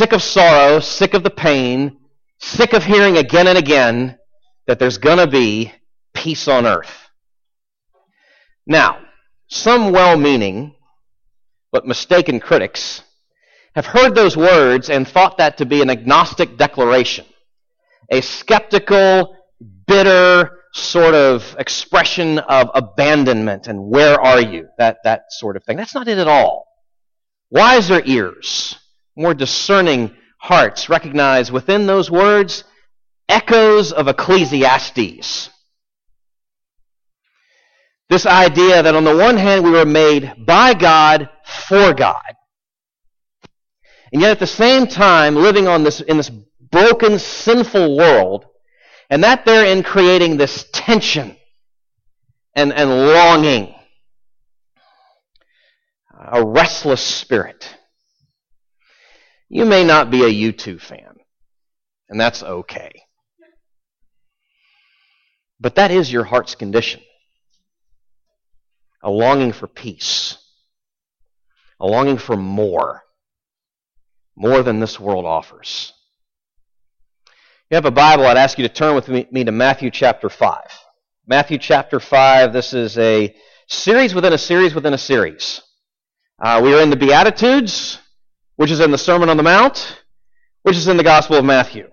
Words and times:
sick 0.00 0.12
of 0.12 0.22
sorrow, 0.22 0.80
sick 0.80 1.12
of 1.12 1.22
the 1.22 1.28
pain, 1.28 1.94
sick 2.38 2.72
of 2.72 2.82
hearing 2.82 3.18
again 3.18 3.46
and 3.46 3.58
again 3.58 4.18
that 4.66 4.78
there's 4.78 4.96
going 4.96 5.18
to 5.18 5.26
be 5.26 5.70
peace 6.14 6.48
on 6.48 6.64
earth. 6.64 7.10
Now, 8.66 9.00
some 9.48 9.92
well 9.92 10.16
meaning 10.16 10.74
but 11.70 11.86
mistaken 11.86 12.40
critics 12.40 13.02
have 13.74 13.84
heard 13.84 14.14
those 14.14 14.38
words 14.38 14.88
and 14.88 15.06
thought 15.06 15.36
that 15.36 15.58
to 15.58 15.66
be 15.66 15.82
an 15.82 15.90
agnostic 15.90 16.56
declaration, 16.56 17.26
a 18.10 18.22
skeptical, 18.22 19.36
bitter 19.86 20.62
sort 20.72 21.14
of 21.14 21.54
expression 21.58 22.38
of 22.38 22.70
abandonment 22.74 23.66
and 23.66 23.78
where 23.78 24.18
are 24.18 24.40
you, 24.40 24.66
that, 24.78 24.96
that 25.04 25.24
sort 25.28 25.58
of 25.58 25.64
thing. 25.64 25.76
That's 25.76 25.94
not 25.94 26.08
it 26.08 26.16
at 26.16 26.26
all. 26.26 26.66
Wiser 27.50 28.00
ears, 28.06 28.78
more 29.20 29.34
discerning 29.34 30.16
hearts 30.38 30.88
recognize 30.88 31.52
within 31.52 31.86
those 31.86 32.10
words 32.10 32.64
echoes 33.28 33.92
of 33.92 34.08
Ecclesiastes. 34.08 35.50
This 38.08 38.26
idea 38.26 38.82
that 38.82 38.94
on 38.94 39.04
the 39.04 39.16
one 39.16 39.36
hand 39.36 39.62
we 39.62 39.70
were 39.70 39.84
made 39.84 40.32
by 40.44 40.74
God 40.74 41.28
for 41.44 41.92
God. 41.92 42.22
And 44.12 44.20
yet 44.20 44.32
at 44.32 44.40
the 44.40 44.46
same 44.46 44.86
time 44.88 45.36
living 45.36 45.68
on 45.68 45.84
this, 45.84 46.00
in 46.00 46.16
this 46.16 46.30
broken, 46.30 47.18
sinful 47.18 47.96
world, 47.96 48.46
and 49.10 49.22
that 49.22 49.44
therein 49.44 49.82
creating 49.82 50.36
this 50.36 50.64
tension 50.72 51.36
and, 52.54 52.72
and 52.72 52.90
longing, 52.90 53.74
a 56.32 56.44
restless 56.44 57.00
spirit. 57.00 57.76
You 59.50 59.64
may 59.66 59.82
not 59.82 60.12
be 60.12 60.22
a 60.22 60.52
U2 60.52 60.80
fan, 60.80 61.16
and 62.08 62.18
that's 62.20 62.42
okay. 62.42 62.92
But 65.58 65.74
that 65.74 65.90
is 65.90 66.10
your 66.10 66.24
heart's 66.24 66.54
condition 66.54 67.02
a 69.02 69.10
longing 69.10 69.50
for 69.52 69.66
peace, 69.66 70.36
a 71.80 71.86
longing 71.86 72.18
for 72.18 72.36
more, 72.36 73.02
more 74.36 74.62
than 74.62 74.78
this 74.78 75.00
world 75.00 75.24
offers. 75.24 75.94
you 77.70 77.76
have 77.76 77.86
a 77.86 77.90
Bible, 77.90 78.26
I'd 78.26 78.36
ask 78.36 78.58
you 78.58 78.68
to 78.68 78.72
turn 78.72 78.94
with 78.94 79.08
me 79.08 79.44
to 79.44 79.52
Matthew 79.52 79.90
chapter 79.90 80.28
5. 80.28 80.58
Matthew 81.26 81.56
chapter 81.56 81.98
5, 81.98 82.52
this 82.52 82.74
is 82.74 82.98
a 82.98 83.34
series 83.68 84.14
within 84.14 84.34
a 84.34 84.38
series 84.38 84.74
within 84.74 84.92
a 84.92 84.98
series. 84.98 85.62
Uh, 86.38 86.60
we 86.62 86.74
are 86.74 86.82
in 86.82 86.90
the 86.90 86.96
Beatitudes, 86.96 87.98
which 88.60 88.70
is 88.70 88.80
in 88.80 88.90
the 88.90 88.98
Sermon 88.98 89.30
on 89.30 89.38
the 89.38 89.42
Mount, 89.42 90.02
which 90.64 90.76
is 90.76 90.86
in 90.86 90.98
the 90.98 91.02
Gospel 91.02 91.38
of 91.38 91.46
Matthew. 91.46 91.88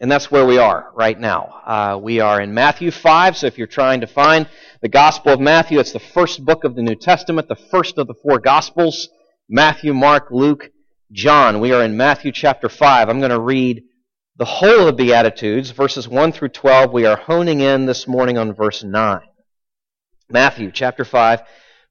And 0.00 0.10
that's 0.10 0.30
where 0.30 0.46
we 0.46 0.56
are 0.56 0.90
right 0.94 1.20
now. 1.20 1.60
Uh, 1.66 2.00
we 2.02 2.20
are 2.20 2.40
in 2.40 2.54
Matthew 2.54 2.90
5, 2.90 3.36
so 3.36 3.46
if 3.46 3.58
you're 3.58 3.66
trying 3.66 4.00
to 4.00 4.06
find 4.06 4.48
the 4.80 4.88
Gospel 4.88 5.34
of 5.34 5.40
Matthew, 5.40 5.78
it's 5.78 5.92
the 5.92 5.98
first 5.98 6.42
book 6.42 6.64
of 6.64 6.74
the 6.74 6.80
New 6.80 6.94
Testament, 6.94 7.48
the 7.48 7.54
first 7.70 7.98
of 7.98 8.06
the 8.06 8.14
four 8.14 8.38
Gospels 8.38 9.10
Matthew, 9.50 9.92
Mark, 9.92 10.28
Luke, 10.30 10.70
John. 11.12 11.60
We 11.60 11.74
are 11.74 11.84
in 11.84 11.98
Matthew 11.98 12.32
chapter 12.32 12.70
5. 12.70 13.10
I'm 13.10 13.18
going 13.18 13.30
to 13.30 13.38
read 13.38 13.82
the 14.36 14.46
whole 14.46 14.88
of 14.88 14.96
the 14.96 15.04
Beatitudes, 15.04 15.68
verses 15.68 16.08
1 16.08 16.32
through 16.32 16.48
12. 16.48 16.94
We 16.94 17.04
are 17.04 17.18
honing 17.18 17.60
in 17.60 17.84
this 17.84 18.08
morning 18.08 18.38
on 18.38 18.54
verse 18.54 18.82
9. 18.82 19.20
Matthew 20.30 20.70
chapter 20.72 21.04
5, 21.04 21.42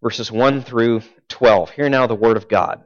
verses 0.01 0.31
1 0.31 0.63
through 0.63 1.03
12. 1.27 1.69
Hear 1.69 1.89
now 1.89 2.07
the 2.07 2.15
Word 2.15 2.37
of 2.37 2.49
God. 2.49 2.85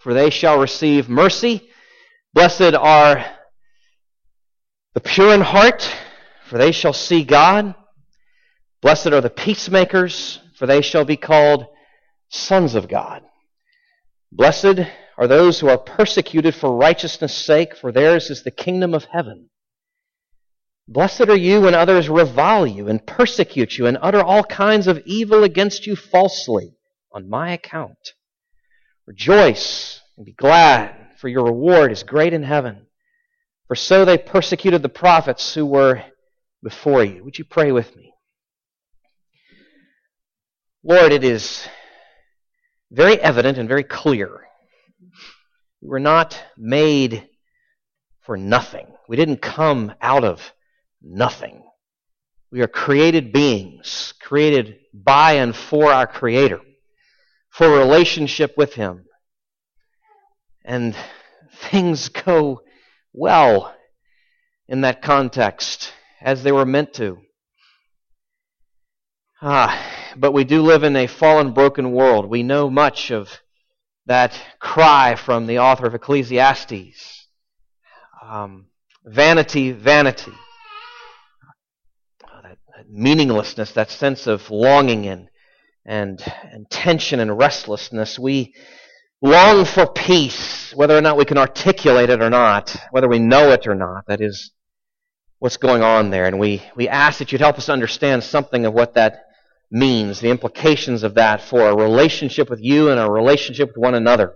for 0.00 0.14
they 0.14 0.30
shall 0.30 0.58
receive 0.58 1.08
mercy. 1.08 1.70
Blessed 2.32 2.74
are 2.74 3.24
the 4.94 5.00
pure 5.00 5.34
in 5.34 5.40
heart, 5.40 5.94
for 6.46 6.58
they 6.58 6.72
shall 6.72 6.92
see 6.92 7.22
God. 7.22 7.74
Blessed 8.80 9.08
are 9.08 9.20
the 9.20 9.30
peacemakers, 9.30 10.40
for 10.56 10.66
they 10.66 10.80
shall 10.80 11.04
be 11.04 11.16
called 11.16 11.66
sons 12.30 12.74
of 12.74 12.88
God. 12.88 13.22
Blessed 14.32 14.80
are 15.18 15.26
those 15.26 15.60
who 15.60 15.68
are 15.68 15.78
persecuted 15.78 16.54
for 16.54 16.76
righteousness' 16.76 17.34
sake, 17.34 17.76
for 17.76 17.92
theirs 17.92 18.30
is 18.30 18.42
the 18.42 18.50
kingdom 18.50 18.94
of 18.94 19.04
heaven. 19.04 19.50
Blessed 20.88 21.28
are 21.28 21.36
you 21.36 21.60
when 21.60 21.74
others 21.74 22.08
revile 22.08 22.66
you 22.66 22.88
and 22.88 23.06
persecute 23.06 23.76
you 23.76 23.86
and 23.86 23.98
utter 24.00 24.22
all 24.22 24.42
kinds 24.44 24.86
of 24.86 25.02
evil 25.04 25.44
against 25.44 25.86
you 25.86 25.94
falsely 25.94 26.74
on 27.12 27.28
my 27.28 27.52
account. 27.52 28.14
Rejoice 29.10 30.00
and 30.16 30.24
be 30.24 30.34
glad, 30.34 30.94
for 31.18 31.26
your 31.26 31.46
reward 31.46 31.90
is 31.90 32.04
great 32.04 32.32
in 32.32 32.44
heaven. 32.44 32.86
For 33.66 33.74
so 33.74 34.04
they 34.04 34.16
persecuted 34.16 34.82
the 34.82 34.88
prophets 34.88 35.52
who 35.52 35.66
were 35.66 36.04
before 36.62 37.02
you. 37.02 37.24
Would 37.24 37.36
you 37.36 37.44
pray 37.44 37.72
with 37.72 37.96
me? 37.96 38.12
Lord, 40.84 41.10
it 41.10 41.24
is 41.24 41.66
very 42.92 43.20
evident 43.20 43.58
and 43.58 43.68
very 43.68 43.82
clear. 43.82 44.46
We 45.82 45.88
were 45.88 45.98
not 45.98 46.40
made 46.56 47.28
for 48.20 48.36
nothing. 48.36 48.86
We 49.08 49.16
didn't 49.16 49.42
come 49.42 49.92
out 50.00 50.22
of 50.22 50.52
nothing. 51.02 51.64
We 52.52 52.62
are 52.62 52.68
created 52.68 53.32
beings, 53.32 54.14
created 54.22 54.78
by 54.94 55.32
and 55.32 55.56
for 55.56 55.92
our 55.92 56.06
Creator 56.06 56.60
for 57.50 57.70
relationship 57.70 58.56
with 58.56 58.74
Him. 58.74 59.04
And 60.64 60.96
things 61.70 62.08
go 62.08 62.62
well 63.12 63.74
in 64.68 64.82
that 64.82 65.02
context, 65.02 65.92
as 66.20 66.42
they 66.42 66.52
were 66.52 66.66
meant 66.66 66.94
to. 66.94 67.18
Ah, 69.42 70.12
but 70.16 70.32
we 70.32 70.44
do 70.44 70.62
live 70.62 70.84
in 70.84 70.96
a 70.96 71.06
fallen, 71.06 71.52
broken 71.52 71.92
world. 71.92 72.26
We 72.26 72.42
know 72.42 72.70
much 72.70 73.10
of 73.10 73.40
that 74.06 74.38
cry 74.58 75.14
from 75.14 75.46
the 75.46 75.58
author 75.58 75.86
of 75.86 75.94
Ecclesiastes 75.94 77.20
um, 78.22 78.66
vanity, 79.04 79.72
vanity. 79.72 80.32
Oh, 82.24 82.40
that, 82.42 82.58
that 82.76 82.88
meaninglessness, 82.88 83.72
that 83.72 83.90
sense 83.90 84.26
of 84.26 84.50
longing 84.50 85.06
and 85.06 85.28
and, 85.86 86.22
and 86.50 86.68
tension 86.70 87.20
and 87.20 87.36
restlessness. 87.36 88.18
We 88.18 88.54
long 89.22 89.64
for 89.64 89.86
peace, 89.86 90.72
whether 90.74 90.96
or 90.96 91.00
not 91.00 91.16
we 91.16 91.24
can 91.24 91.38
articulate 91.38 92.10
it 92.10 92.22
or 92.22 92.30
not, 92.30 92.74
whether 92.90 93.08
we 93.08 93.18
know 93.18 93.50
it 93.50 93.66
or 93.66 93.74
not. 93.74 94.06
That 94.06 94.20
is 94.20 94.52
what's 95.38 95.56
going 95.56 95.82
on 95.82 96.10
there. 96.10 96.26
And 96.26 96.38
we, 96.38 96.62
we 96.76 96.88
ask 96.88 97.18
that 97.18 97.32
you'd 97.32 97.40
help 97.40 97.58
us 97.58 97.68
understand 97.68 98.22
something 98.22 98.66
of 98.66 98.74
what 98.74 98.94
that 98.94 99.24
means, 99.70 100.20
the 100.20 100.30
implications 100.30 101.02
of 101.02 101.14
that 101.14 101.40
for 101.42 101.68
a 101.68 101.76
relationship 101.76 102.50
with 102.50 102.60
you 102.60 102.90
and 102.90 103.00
a 103.00 103.10
relationship 103.10 103.68
with 103.68 103.76
one 103.76 103.94
another. 103.94 104.34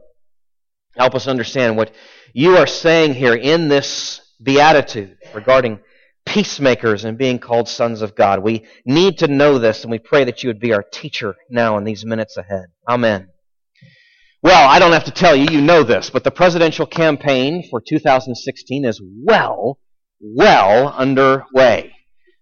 Help 0.96 1.14
us 1.14 1.26
understand 1.26 1.76
what 1.76 1.92
you 2.32 2.56
are 2.56 2.66
saying 2.66 3.14
here 3.14 3.34
in 3.34 3.68
this 3.68 4.20
beatitude 4.42 5.16
regarding 5.34 5.80
peacemakers 6.26 7.04
and 7.04 7.18
being 7.18 7.38
called 7.38 7.68
sons 7.68 8.02
of 8.02 8.14
God. 8.14 8.42
We 8.42 8.64
need 8.84 9.18
to 9.18 9.28
know 9.28 9.58
this, 9.58 9.82
and 9.82 9.90
we 9.90 9.98
pray 9.98 10.24
that 10.24 10.42
you 10.42 10.48
would 10.48 10.60
be 10.60 10.72
our 10.72 10.82
teacher 10.82 11.36
now 11.50 11.76
in 11.78 11.84
these 11.84 12.04
minutes 12.04 12.36
ahead. 12.36 12.66
Amen. 12.88 13.28
Well, 14.42 14.68
I 14.68 14.78
don't 14.78 14.92
have 14.92 15.04
to 15.04 15.10
tell 15.10 15.34
you, 15.34 15.46
you 15.50 15.62
know 15.62 15.84
this, 15.84 16.10
but 16.10 16.22
the 16.22 16.30
presidential 16.30 16.86
campaign 16.86 17.66
for 17.70 17.80
2016 17.80 18.84
is 18.84 19.00
well, 19.24 19.78
well 20.20 20.88
underway. 20.88 21.92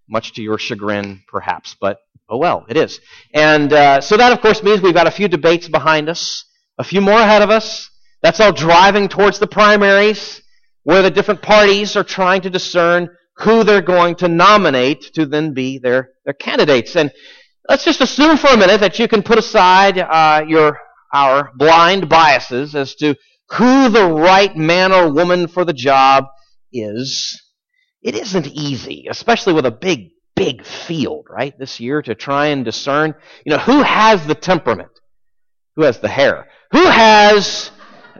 Much 0.08 0.32
to 0.34 0.42
your 0.42 0.58
chagrin, 0.58 1.22
perhaps, 1.28 1.76
but 1.80 1.98
oh 2.28 2.38
well, 2.38 2.66
it 2.68 2.76
is. 2.76 2.98
And 3.32 3.72
uh, 3.72 4.00
so 4.00 4.16
that, 4.16 4.32
of 4.32 4.40
course, 4.40 4.64
means 4.64 4.80
we've 4.80 4.94
got 4.94 5.06
a 5.06 5.12
few 5.12 5.28
debates 5.28 5.68
behind 5.68 6.08
us, 6.08 6.44
a 6.76 6.84
few 6.84 7.00
more 7.00 7.20
ahead 7.20 7.40
of 7.42 7.50
us. 7.50 7.88
That's 8.20 8.40
all 8.40 8.52
driving 8.52 9.08
towards 9.08 9.38
the 9.38 9.46
primaries, 9.46 10.42
where 10.82 11.02
the 11.02 11.10
different 11.10 11.40
parties 11.42 11.94
are 11.94 12.04
trying 12.04 12.40
to 12.42 12.50
discern 12.50 13.10
who 13.36 13.64
they're 13.64 13.82
going 13.82 14.14
to 14.16 14.28
nominate 14.28 15.02
to 15.14 15.26
then 15.26 15.54
be 15.54 15.78
their, 15.78 16.10
their 16.24 16.34
candidates. 16.34 16.96
And 16.96 17.12
let's 17.68 17.84
just 17.84 18.00
assume 18.00 18.36
for 18.36 18.48
a 18.48 18.56
minute 18.56 18.80
that 18.80 18.98
you 18.98 19.08
can 19.08 19.22
put 19.22 19.38
aside 19.38 19.98
uh, 19.98 20.44
your 20.46 20.78
our 21.12 21.50
blind 21.56 22.08
biases 22.08 22.74
as 22.74 22.94
to 22.96 23.14
who 23.50 23.88
the 23.90 24.06
right 24.06 24.56
man 24.56 24.92
or 24.92 25.12
woman 25.12 25.46
for 25.46 25.64
the 25.64 25.74
job 25.74 26.24
is, 26.72 27.38
it 28.02 28.14
isn't 28.14 28.46
easy, 28.46 29.06
especially 29.10 29.52
with 29.52 29.66
a 29.66 29.70
big, 29.70 30.10
big 30.34 30.64
field, 30.64 31.26
right, 31.28 31.56
this 31.58 31.78
year 31.78 32.00
to 32.00 32.14
try 32.14 32.46
and 32.46 32.64
discern, 32.64 33.14
you 33.44 33.52
know, 33.52 33.58
who 33.58 33.82
has 33.82 34.26
the 34.26 34.34
temperament? 34.34 34.88
Who 35.76 35.82
has 35.82 36.00
the 36.00 36.08
hair? 36.08 36.48
Who 36.72 36.86
has 36.86 37.70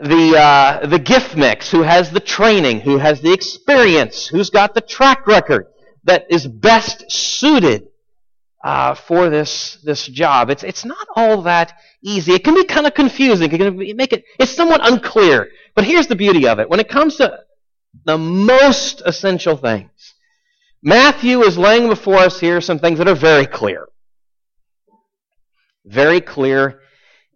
the, 0.01 0.37
uh, 0.39 0.87
the 0.87 0.99
gift 0.99 1.37
mix? 1.37 1.71
Who 1.71 1.83
has 1.83 2.11
the 2.11 2.21
training? 2.21 2.81
Who 2.81 2.99
has 2.99 3.21
the 3.21 3.33
experience? 3.33 4.27
Who's 4.27 4.51
got 4.51 4.75
the 4.75 4.81
track 4.81 5.27
record 5.27 5.67
that 6.05 6.27
is 6.31 6.47
best 6.47 7.11
suited 7.11 7.89
uh, 8.65 8.95
for 8.95 9.31
this, 9.31 9.79
this 9.85 10.07
job? 10.07 10.51
It's, 10.51 10.63
it's 10.63 10.85
not 10.85 11.07
all 11.17 11.43
that 11.43 11.79
easy. 12.03 12.33
It 12.33 12.45
can 12.45 12.55
be 12.55 12.65
kind 12.65 12.87
of 12.87 12.95
confusing. 12.95 13.53
It 13.53 13.59
can 13.59 13.97
make 13.97 14.13
it, 14.13 14.25
it's 14.39 14.53
somewhat 14.53 14.81
unclear. 14.87 15.49
But 15.75 15.85
here's 15.85 16.07
the 16.07 16.17
beauty 16.17 16.47
of 16.47 16.59
it. 16.59 16.69
When 16.69 16.81
it 16.81 16.89
comes 16.89 17.17
to 17.17 17.39
the 18.05 18.19
most 18.19 19.03
essential 19.05 19.57
things, 19.57 19.91
Matthew 20.83 21.43
is 21.43 21.57
laying 21.57 21.89
before 21.89 22.19
us 22.19 22.41
here 22.41 22.61
some 22.61 22.79
things 22.79 22.99
that 22.99 23.09
are 23.09 23.15
very 23.15 23.47
clear. 23.47 23.87
Very 25.85 26.21
clear 26.21 26.82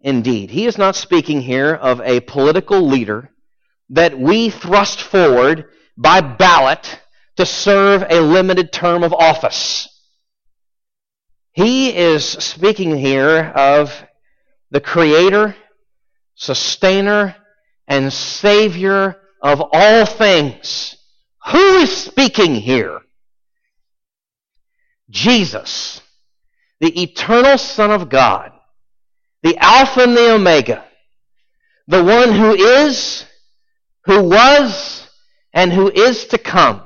indeed. 0.07 0.49
He 0.49 0.65
is 0.65 0.77
not 0.77 0.95
speaking 0.95 1.41
here 1.41 1.75
of 1.75 1.99
a 1.99 2.21
political 2.21 2.87
leader 2.87 3.29
that 3.89 4.17
we 4.17 4.49
thrust 4.49 5.01
forward 5.01 5.65
by 5.97 6.21
ballot 6.21 7.01
to 7.35 7.45
serve 7.45 8.05
a 8.09 8.21
limited 8.21 8.71
term 8.71 9.03
of 9.03 9.13
office. 9.13 9.89
He 11.51 11.93
is 11.93 12.23
speaking 12.23 12.95
here 12.95 13.51
of 13.53 13.91
the 14.71 14.79
creator, 14.79 15.57
sustainer, 16.35 17.35
and 17.85 18.13
savior 18.13 19.17
of 19.41 19.61
all 19.73 20.05
things. 20.05 20.95
Who 21.47 21.79
is 21.79 21.91
speaking 21.95 22.55
here? 22.55 23.01
Jesus, 25.09 26.01
the 26.79 27.01
eternal 27.01 27.57
Son 27.57 27.91
of 27.91 28.07
God, 28.07 28.51
the 29.43 29.57
Alpha 29.57 30.01
and 30.01 30.15
the 30.15 30.33
Omega, 30.33 30.85
the 31.87 32.03
one 32.03 32.31
who 32.33 32.53
is, 32.53 33.25
who 34.05 34.23
was, 34.23 35.09
and 35.53 35.71
who 35.71 35.89
is 35.89 36.27
to 36.27 36.37
come. 36.37 36.83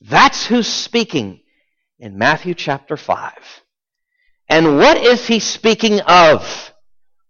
That's 0.00 0.46
who's 0.46 0.66
speaking 0.66 1.40
in 1.98 2.18
Matthew 2.18 2.54
chapter 2.54 2.96
5. 2.96 3.32
And 4.48 4.78
what 4.78 4.96
is 4.96 5.26
he 5.26 5.40
speaking 5.40 6.00
of? 6.00 6.72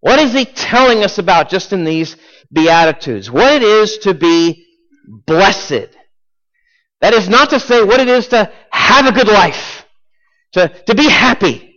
What 0.01 0.21
is 0.21 0.33
he 0.33 0.45
telling 0.45 1.03
us 1.03 1.19
about 1.19 1.49
just 1.49 1.73
in 1.73 1.85
these 1.85 2.17
Beatitudes? 2.53 3.31
What 3.31 3.51
it 3.53 3.63
is 3.63 3.99
to 3.99 4.15
be 4.15 4.67
blessed. 5.09 5.89
That 7.01 7.15
is 7.15 7.29
not 7.29 7.51
to 7.51 7.61
say 7.61 7.83
what 7.83 8.01
it 8.01 8.09
is 8.09 8.29
to 8.29 8.51
have 8.71 9.07
a 9.07 9.13
good 9.13 9.29
life, 9.29 9.85
to, 10.53 10.69
to 10.69 10.95
be 10.95 11.09
happy, 11.09 11.68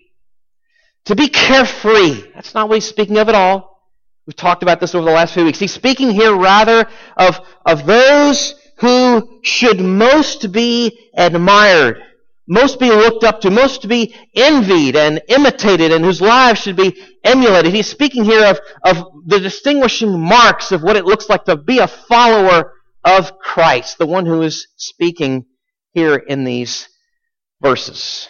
to 1.05 1.15
be 1.15 1.27
carefree. 1.27 2.31
That's 2.33 2.53
not 2.53 2.69
what 2.69 2.75
he's 2.75 2.85
speaking 2.85 3.17
of 3.17 3.29
at 3.29 3.35
all. 3.35 3.69
We've 4.27 4.35
talked 4.35 4.63
about 4.63 4.79
this 4.79 4.93
over 4.93 5.05
the 5.05 5.11
last 5.11 5.33
few 5.33 5.45
weeks. 5.45 5.59
He's 5.59 5.73
speaking 5.73 6.11
here 6.11 6.35
rather 6.35 6.87
of, 7.17 7.39
of 7.65 7.85
those 7.85 8.55
who 8.77 9.39
should 9.43 9.79
most 9.79 10.51
be 10.51 11.09
admired 11.15 12.01
most 12.51 12.79
be 12.79 12.89
looked 12.89 13.23
up 13.23 13.39
to, 13.41 13.49
most 13.49 13.87
be 13.87 14.13
envied 14.35 14.97
and 14.97 15.21
imitated, 15.29 15.93
and 15.93 16.03
whose 16.03 16.19
lives 16.19 16.59
should 16.59 16.75
be 16.75 17.01
emulated. 17.23 17.73
He's 17.73 17.87
speaking 17.87 18.25
here 18.25 18.45
of, 18.45 18.59
of 18.83 19.05
the 19.25 19.39
distinguishing 19.39 20.19
marks 20.19 20.73
of 20.73 20.83
what 20.83 20.97
it 20.97 21.05
looks 21.05 21.29
like 21.29 21.45
to 21.45 21.55
be 21.55 21.79
a 21.79 21.87
follower 21.87 22.73
of 23.05 23.39
Christ, 23.39 23.97
the 23.99 24.05
one 24.05 24.25
who 24.25 24.41
is 24.41 24.67
speaking 24.75 25.45
here 25.93 26.15
in 26.15 26.43
these 26.43 26.89
verses. 27.61 28.27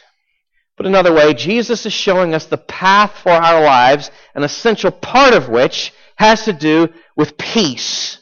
Put 0.82 0.88
another 0.88 1.14
way, 1.14 1.36
Jesus 1.36 1.86
is 1.86 1.94
showing 1.94 2.34
us 2.34 2.48
the 2.48 2.58
path 2.58 3.12
for 3.22 3.30
our 3.30 3.64
lives, 3.64 4.10
an 4.34 4.42
essential 4.42 4.90
part 4.90 5.36
of 5.36 5.48
which 5.48 5.94
has 6.16 6.46
to 6.46 6.54
do 6.54 6.90
with 7.16 7.38
peace. 7.38 8.18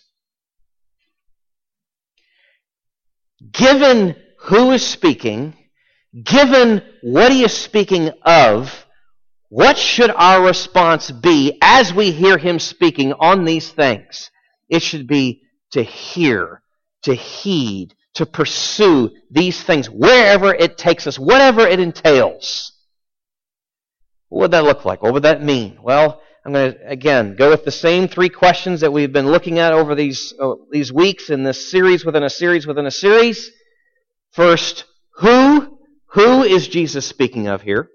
Given 3.49 4.17
who 4.39 4.71
is 4.71 4.85
speaking, 4.85 5.53
given 6.21 6.83
what 7.01 7.31
he 7.31 7.45
is 7.45 7.53
speaking 7.53 8.09
of, 8.23 8.85
what 9.47 9.77
should 9.77 10.11
our 10.11 10.45
response 10.45 11.11
be 11.11 11.57
as 11.61 11.93
we 11.93 12.11
hear 12.11 12.37
him 12.37 12.59
speaking 12.59 13.13
on 13.13 13.45
these 13.45 13.71
things? 13.71 14.31
It 14.67 14.81
should 14.81 15.07
be 15.07 15.43
to 15.71 15.81
hear, 15.81 16.61
to 17.03 17.13
heed, 17.13 17.95
to 18.19 18.25
pursue 18.25 19.09
these 19.31 19.63
things 19.63 19.89
wherever 19.89 20.53
it 20.53 20.77
takes 20.77 21.07
us, 21.07 21.17
whatever 21.17 21.65
it 21.65 21.79
entails. 21.79 22.73
What 24.27 24.41
would 24.41 24.51
that 24.51 24.65
look 24.65 24.83
like? 24.83 25.01
What 25.01 25.13
would 25.13 25.23
that 25.23 25.41
mean? 25.41 25.79
Well, 25.81 26.21
I'm 26.45 26.51
going 26.51 26.73
to 26.73 26.85
again 26.85 27.37
go 27.37 27.49
with 27.49 27.63
the 27.63 27.71
same 27.71 28.09
three 28.09 28.27
questions 28.27 28.81
that 28.81 28.91
we've 28.91 29.13
been 29.13 29.31
looking 29.31 29.57
at 29.57 29.71
over 29.71 29.95
these 29.95 30.33
uh, 30.37 30.55
these 30.69 30.91
weeks 30.91 31.29
in 31.29 31.43
this 31.43 31.71
series 31.71 32.03
within 32.03 32.23
a 32.23 32.29
series 32.29 32.67
within 32.67 32.85
a 32.85 32.91
series. 32.91 33.51
First, 34.31 34.83
who 35.19 35.79
who 36.07 36.43
is 36.43 36.67
Jesus 36.67 37.05
speaking 37.05 37.47
of 37.47 37.61
here? 37.61 37.89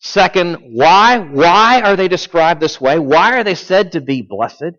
Second, 0.00 0.56
why? 0.72 1.18
Why 1.18 1.80
are 1.80 1.94
they 1.94 2.08
described 2.08 2.60
this 2.60 2.80
way? 2.80 2.98
Why 2.98 3.38
are 3.38 3.44
they 3.44 3.54
said 3.54 3.92
to 3.92 4.00
be 4.00 4.20
blessed? 4.20 4.74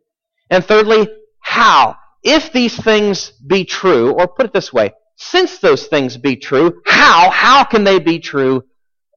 And 0.49 0.65
thirdly, 0.65 1.07
how? 1.39 1.95
If 2.25 2.51
these 2.51 2.75
things 2.75 3.31
be 3.45 3.65
true, 3.65 4.11
or 4.11 4.27
put 4.27 4.47
it 4.47 4.53
this 4.53 4.73
way, 4.73 4.93
since 5.15 5.59
those 5.59 5.85
things 5.85 6.17
be 6.17 6.35
true, 6.35 6.81
how? 6.87 7.29
How 7.29 7.63
can 7.63 7.83
they 7.83 7.99
be 7.99 8.17
true 8.17 8.63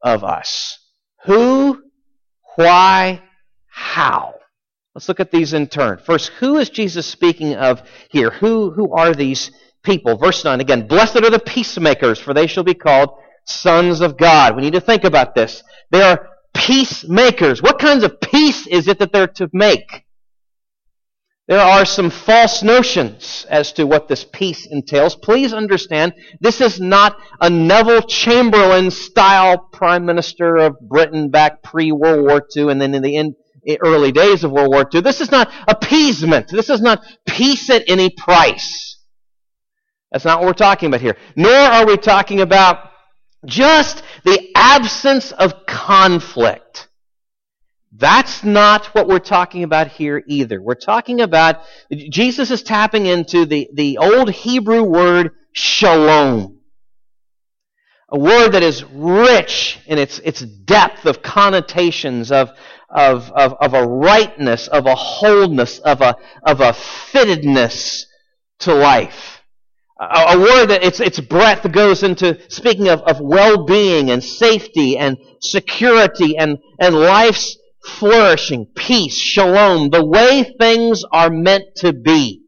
of 0.03 0.23
us? 0.23 0.79
Who, 1.25 1.83
why, 2.57 3.23
how? 3.67 4.35
Let's 4.95 5.09
look 5.09 5.21
at 5.21 5.31
these 5.31 5.55
in 5.55 5.69
turn. 5.69 5.99
First, 6.05 6.33
who 6.39 6.59
is 6.59 6.69
Jesus 6.69 7.07
speaking 7.07 7.55
of 7.55 7.83
here? 8.11 8.31
Who, 8.31 8.73
who 8.73 8.93
are 8.95 9.15
these 9.15 9.53
people? 9.83 10.19
Verse 10.19 10.45
9 10.45 10.61
again, 10.61 10.87
blessed 10.87 11.17
are 11.17 11.31
the 11.31 11.39
peacemakers, 11.39 12.19
for 12.19 12.35
they 12.35 12.47
shall 12.47 12.65
be 12.65 12.75
called 12.75 13.11
sons 13.47 14.03
of 14.03 14.19
God. 14.19 14.55
We 14.55 14.63
need 14.63 14.75
to 14.75 14.83
think 14.83 15.05
about 15.05 15.35
this. 15.35 15.63
They 15.91 16.03
are 16.03 16.29
peacemakers. 16.53 17.63
What 17.63 17.79
kinds 17.79 18.05
of 18.05 18.21
peace 18.21 18.67
is 18.67 18.87
it 18.87 18.99
that 18.99 19.13
they're 19.13 19.29
to 19.29 19.49
make? 19.55 20.05
There 21.49 21.59
are 21.59 21.87
some 21.87 22.11
false 22.11 22.63
notions 22.63 23.47
as 23.49 23.73
to 23.73 23.87
what 23.87 24.07
this 24.07 24.23
peace 24.23 24.67
entails. 24.67 25.17
Please 25.17 25.55
understand, 25.55 26.13
this 26.41 26.61
is 26.61 26.79
not 26.79 27.19
a 27.41 27.49
Neville 27.49 28.03
Chamberlain 28.03 28.91
style 28.91 29.57
prime 29.73 30.05
minister 30.05 30.57
of 30.57 30.79
Britain 30.79 31.31
back 31.31 31.63
pre 31.63 31.91
World 31.91 32.27
War 32.27 32.47
II 32.55 32.71
and 32.71 32.79
then 32.79 32.95
in 32.95 33.03
the 33.03 33.17
in, 33.17 33.35
eh, 33.67 33.77
early 33.81 34.13
days 34.13 34.45
of 34.45 34.51
World 34.51 34.69
War 34.69 34.87
II. 34.93 35.01
This 35.01 35.23
is 35.23 35.31
not 35.31 35.51
appeasement. 35.67 36.49
This 36.49 36.69
is 36.69 36.83
not 36.83 37.03
peace 37.27 37.71
at 37.71 37.83
any 37.89 38.11
price. 38.11 38.99
That's 40.13 40.27
not 40.27 40.41
what 40.41 40.49
we're 40.49 40.53
talking 40.53 40.89
about 40.89 41.01
here. 41.01 41.17
Nor 41.35 41.51
are 41.51 41.87
we 41.87 41.97
talking 41.97 42.43
about 42.43 42.91
just 43.47 44.03
the 44.25 44.51
absence 44.55 45.33
of 45.33 45.65
conflict. 45.67 46.88
That's 47.93 48.45
not 48.45 48.87
what 48.95 49.09
we're 49.09 49.19
talking 49.19 49.63
about 49.63 49.89
here 49.89 50.23
either. 50.27 50.61
We're 50.61 50.75
talking 50.75 51.21
about, 51.21 51.63
Jesus 51.93 52.51
is 52.51 52.63
tapping 52.63 53.07
into 53.07 53.47
the, 53.47 53.69
the 53.73 53.99
old 53.99 54.31
Hebrew 54.31 54.83
word 54.83 55.31
shalom. 55.53 56.61
A 58.11 58.19
word 58.19 58.51
that 58.51 58.63
is 58.63 58.85
rich 58.85 59.81
in 59.87 59.99
its, 59.99 60.19
its 60.21 60.41
depth 60.41 61.07
of 61.07 61.23
connotations, 61.23 62.33
of, 62.33 62.51
of, 62.89 63.31
of, 63.33 63.55
of 63.55 63.75
a 63.75 63.87
rightness, 63.87 64.69
of 64.69 64.87
a 64.87 64.95
wholeness, 64.95 65.79
of 65.79 66.01
a, 66.01 66.17
of 66.43 66.61
a 66.61 66.73
fittedness 66.73 68.05
to 68.61 68.75
life 68.75 69.39
a, 70.01 70.35
a 70.35 70.39
word 70.39 70.67
that 70.67 70.85
its, 70.85 71.01
its 71.01 71.21
breadth 71.21 71.71
goes 71.73 72.03
into 72.03 72.39
speaking 72.51 72.89
of, 72.89 73.01
of 73.03 73.21
well-being 73.21 74.11
and 74.11 74.23
safety 74.23 74.97
and 74.97 75.19
security 75.41 76.37
and, 76.37 76.59
and 76.81 76.95
life's 76.95 77.57
flourishing, 77.89 78.67
peace, 78.75 79.17
shalom, 79.17 79.91
the 79.91 80.05
way 80.05 80.55
things 80.59 81.03
are 81.11 81.31
meant 81.31 81.65
to 81.77 81.93
be. 81.93 82.43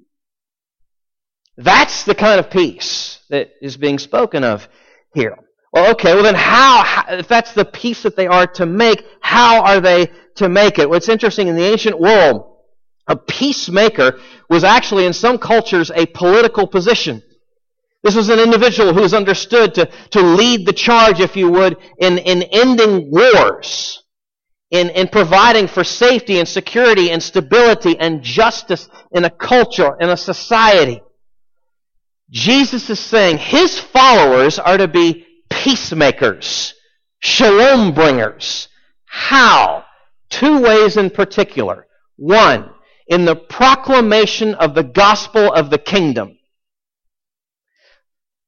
That's 1.57 2.05
the 2.05 2.15
kind 2.15 2.41
of 2.41 2.51
peace 2.51 3.21
that 3.31 3.51
is 3.61 3.77
being 3.77 3.99
spoken 3.99 4.45
of 4.45 4.69
here. 5.15 5.37
Well, 5.73 5.93
okay, 5.93 6.15
well 6.15 6.23
then 6.23 6.35
how, 6.35 7.05
if 7.09 7.29
that's 7.29 7.53
the 7.53 7.65
peace 7.65 8.03
that 8.03 8.17
they 8.17 8.27
are 8.27 8.47
to 8.55 8.67
make, 8.67 9.05
how 9.21 9.63
are 9.63 9.81
they 9.81 10.11
to 10.37 10.49
make 10.49 10.79
it? 10.79 10.89
What's 10.89 11.09
interesting 11.09 11.49
in 11.49 11.57
the 11.57 11.65
ancient 11.65 11.99
world, 11.99 12.57
a 13.07 13.17
peacemaker 13.17 14.19
was 14.49 14.65
actually 14.65 15.07
in 15.07 15.13
some 15.13 15.39
cultures 15.39 15.91
a 15.91 16.07
political 16.07 16.67
position. 16.67 17.23
This 18.03 18.15
was 18.15 18.31
an 18.31 18.39
individual 18.39 18.95
who 18.95 19.03
was 19.03 19.13
understood 19.13 19.75
to, 19.75 19.87
to 20.11 20.23
lead 20.23 20.67
the 20.67 20.73
charge, 20.73 21.21
if 21.21 21.37
you 21.37 21.51
would, 21.51 21.77
in, 21.99 22.19
in 22.19 22.43
ending 22.45 23.11
wars. 23.11 24.00
In, 24.71 24.91
in 24.91 25.09
providing 25.09 25.67
for 25.67 25.83
safety 25.83 26.39
and 26.39 26.49
security 26.49 27.11
and 27.11 27.23
stability 27.23 27.99
and 27.99 28.23
justice 28.23 28.89
in 29.13 29.25
a 29.25 29.31
culture, 29.31 29.97
in 30.01 30.09
a 30.09 30.17
society. 30.17 31.03
Jesus 32.31 32.89
is 32.89 33.01
saying 33.01 33.39
his 33.39 33.79
followers 33.79 34.59
are 34.59 34.79
to 34.79 34.87
be 34.87 35.27
peacemakers, 35.49 36.75
shalom 37.19 37.93
bringers. 37.93 38.69
How? 39.07 39.85
Two 40.29 40.61
ways 40.61 40.97
in 40.97 41.11
particular. 41.11 41.89
One, 42.17 42.71
in 43.09 43.25
the 43.25 43.35
proclamation 43.35 44.55
of 44.55 44.77
the 44.77 44.85
gospel 44.85 45.53
of 45.53 45.71
the 45.71 45.79
kingdom. 45.79 46.39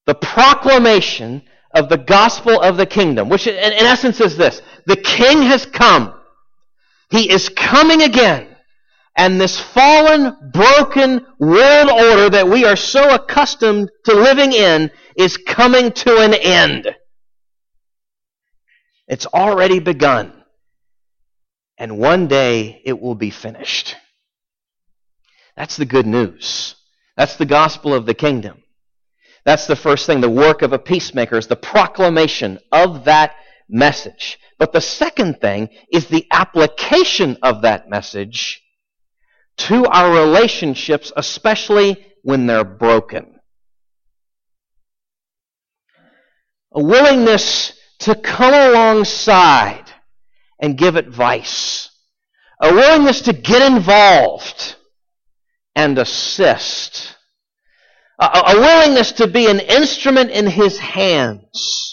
The 0.06 0.14
proclamation 0.14 1.42
of 1.74 1.88
the 1.88 1.98
gospel 1.98 2.60
of 2.60 2.76
the 2.76 2.86
kingdom, 2.86 3.28
which 3.28 3.46
in, 3.46 3.54
in 3.54 3.84
essence 3.84 4.20
is 4.20 4.36
this. 4.36 4.62
The 4.86 4.96
king 4.96 5.42
has 5.42 5.66
come. 5.66 6.14
He 7.10 7.30
is 7.30 7.48
coming 7.48 8.02
again. 8.02 8.48
And 9.16 9.40
this 9.40 9.60
fallen, 9.60 10.36
broken 10.52 11.26
world 11.38 11.90
order 11.90 12.30
that 12.30 12.48
we 12.48 12.64
are 12.64 12.76
so 12.76 13.14
accustomed 13.14 13.90
to 14.04 14.14
living 14.14 14.52
in 14.52 14.90
is 15.16 15.36
coming 15.36 15.92
to 15.92 16.18
an 16.18 16.32
end. 16.32 16.96
It's 19.06 19.26
already 19.26 19.80
begun. 19.80 20.32
And 21.76 21.98
one 21.98 22.28
day 22.28 22.80
it 22.84 22.98
will 22.98 23.14
be 23.14 23.30
finished. 23.30 23.96
That's 25.56 25.76
the 25.76 25.84
good 25.84 26.06
news. 26.06 26.76
That's 27.16 27.36
the 27.36 27.44
gospel 27.46 27.92
of 27.92 28.06
the 28.06 28.14
kingdom. 28.14 28.62
That's 29.44 29.66
the 29.66 29.76
first 29.76 30.06
thing. 30.06 30.20
The 30.20 30.30
work 30.30 30.62
of 30.62 30.72
a 30.72 30.78
peacemaker 30.78 31.36
is 31.36 31.48
the 31.48 31.56
proclamation 31.56 32.58
of 32.70 33.04
that 33.04 33.34
message. 33.72 34.38
But 34.58 34.72
the 34.72 34.80
second 34.80 35.40
thing 35.40 35.70
is 35.92 36.06
the 36.06 36.26
application 36.30 37.38
of 37.42 37.62
that 37.62 37.88
message 37.88 38.62
to 39.56 39.86
our 39.86 40.12
relationships, 40.12 41.12
especially 41.16 42.06
when 42.22 42.46
they're 42.46 42.64
broken. 42.64 43.40
A 46.74 46.82
willingness 46.82 47.72
to 48.00 48.14
come 48.14 48.54
alongside 48.54 49.84
and 50.60 50.78
give 50.78 50.96
advice. 50.96 51.90
A 52.60 52.72
willingness 52.72 53.22
to 53.22 53.32
get 53.32 53.70
involved 53.70 54.76
and 55.74 55.98
assist. 55.98 57.16
A, 58.20 58.24
a 58.24 58.60
willingness 58.60 59.12
to 59.12 59.26
be 59.26 59.48
an 59.48 59.60
instrument 59.60 60.30
in 60.30 60.46
His 60.46 60.78
hands. 60.78 61.91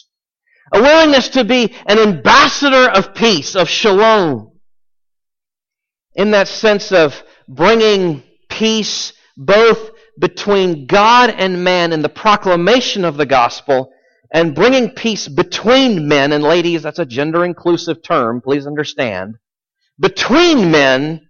A 0.72 0.82
willingness 0.82 1.30
to 1.30 1.44
be 1.44 1.74
an 1.86 2.00
ambassador 2.00 2.90
of 2.90 3.16
peace, 3.16 3.56
of 3.56 3.70
shalom. 3.70 4.52
In 6.16 6.32
that 6.32 6.48
sense 6.48 6.92
of 6.92 7.22
bringing 7.48 8.24
peace 8.50 9.14
both 9.38 9.92
between 10.20 10.86
God 10.86 11.30
and 11.30 11.64
man 11.64 11.94
in 11.94 12.02
the 12.02 12.10
proclamation 12.10 13.06
of 13.06 13.18
the 13.18 13.26
gospel 13.26 13.92
and 14.32 14.54
bringing 14.54 14.92
peace 14.92 15.28
between 15.28 16.08
men, 16.08 16.32
and 16.32 16.44
ladies, 16.44 16.84
that's 16.84 17.00
a 17.00 17.06
gender 17.06 17.44
inclusive 17.44 18.04
term, 18.04 18.42
please 18.42 18.68
understand, 18.68 19.36
between 20.00 20.70
men 20.70 21.28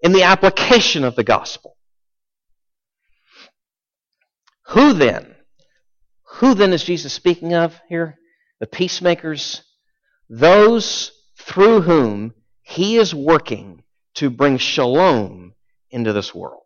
in 0.00 0.12
the 0.12 0.24
application 0.24 1.04
of 1.04 1.16
the 1.16 1.24
gospel. 1.24 1.76
Who 4.68 4.92
then? 4.92 5.34
Who 6.36 6.54
then 6.54 6.72
is 6.72 6.84
Jesus 6.84 7.12
speaking 7.12 7.54
of 7.54 7.80
here? 7.88 8.18
The 8.64 8.68
peacemakers? 8.68 9.60
Those 10.30 11.12
through 11.36 11.82
whom 11.82 12.32
he 12.62 12.96
is 12.96 13.14
working 13.14 13.82
to 14.14 14.30
bring 14.30 14.56
shalom 14.56 15.52
into 15.90 16.14
this 16.14 16.34
world. 16.34 16.62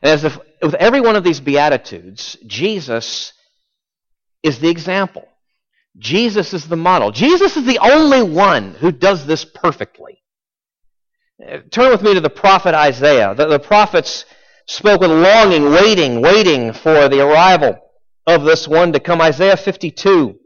And 0.00 0.12
as 0.12 0.22
if, 0.22 0.38
with 0.62 0.74
every 0.74 1.00
one 1.00 1.16
of 1.16 1.24
these 1.24 1.40
Beatitudes, 1.40 2.36
Jesus 2.46 3.32
is 4.44 4.60
the 4.60 4.68
example. 4.68 5.26
Jesus 5.98 6.54
is 6.54 6.68
the 6.68 6.76
model. 6.76 7.10
Jesus 7.10 7.56
is 7.56 7.64
the 7.64 7.80
only 7.80 8.22
one 8.22 8.74
who 8.74 8.92
does 8.92 9.26
this 9.26 9.44
perfectly. 9.44 10.22
Turn 11.72 11.90
with 11.90 12.02
me 12.02 12.14
to 12.14 12.20
the 12.20 12.30
prophet 12.30 12.76
Isaiah. 12.76 13.34
The, 13.34 13.46
the 13.46 13.58
prophets 13.58 14.24
spoke 14.68 15.00
with 15.00 15.10
longing, 15.10 15.64
waiting, 15.64 16.22
waiting 16.22 16.72
for 16.72 17.08
the 17.08 17.22
arrival 17.22 17.80
of 18.26 18.44
this 18.44 18.68
one 18.68 18.92
to 18.92 19.00
come. 19.00 19.20
Isaiah 19.20 19.56
52. 19.56 20.38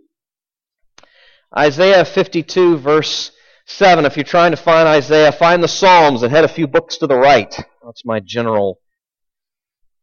Isaiah 1.56 2.04
52, 2.04 2.78
verse 2.78 3.32
7. 3.66 4.04
If 4.04 4.16
you're 4.16 4.24
trying 4.24 4.52
to 4.52 4.56
find 4.56 4.88
Isaiah, 4.88 5.32
find 5.32 5.62
the 5.62 5.68
Psalms 5.68 6.22
and 6.22 6.32
head 6.32 6.44
a 6.44 6.48
few 6.48 6.66
books 6.66 6.98
to 6.98 7.06
the 7.06 7.16
right. 7.16 7.54
That's 7.84 8.04
my 8.04 8.20
general 8.20 8.80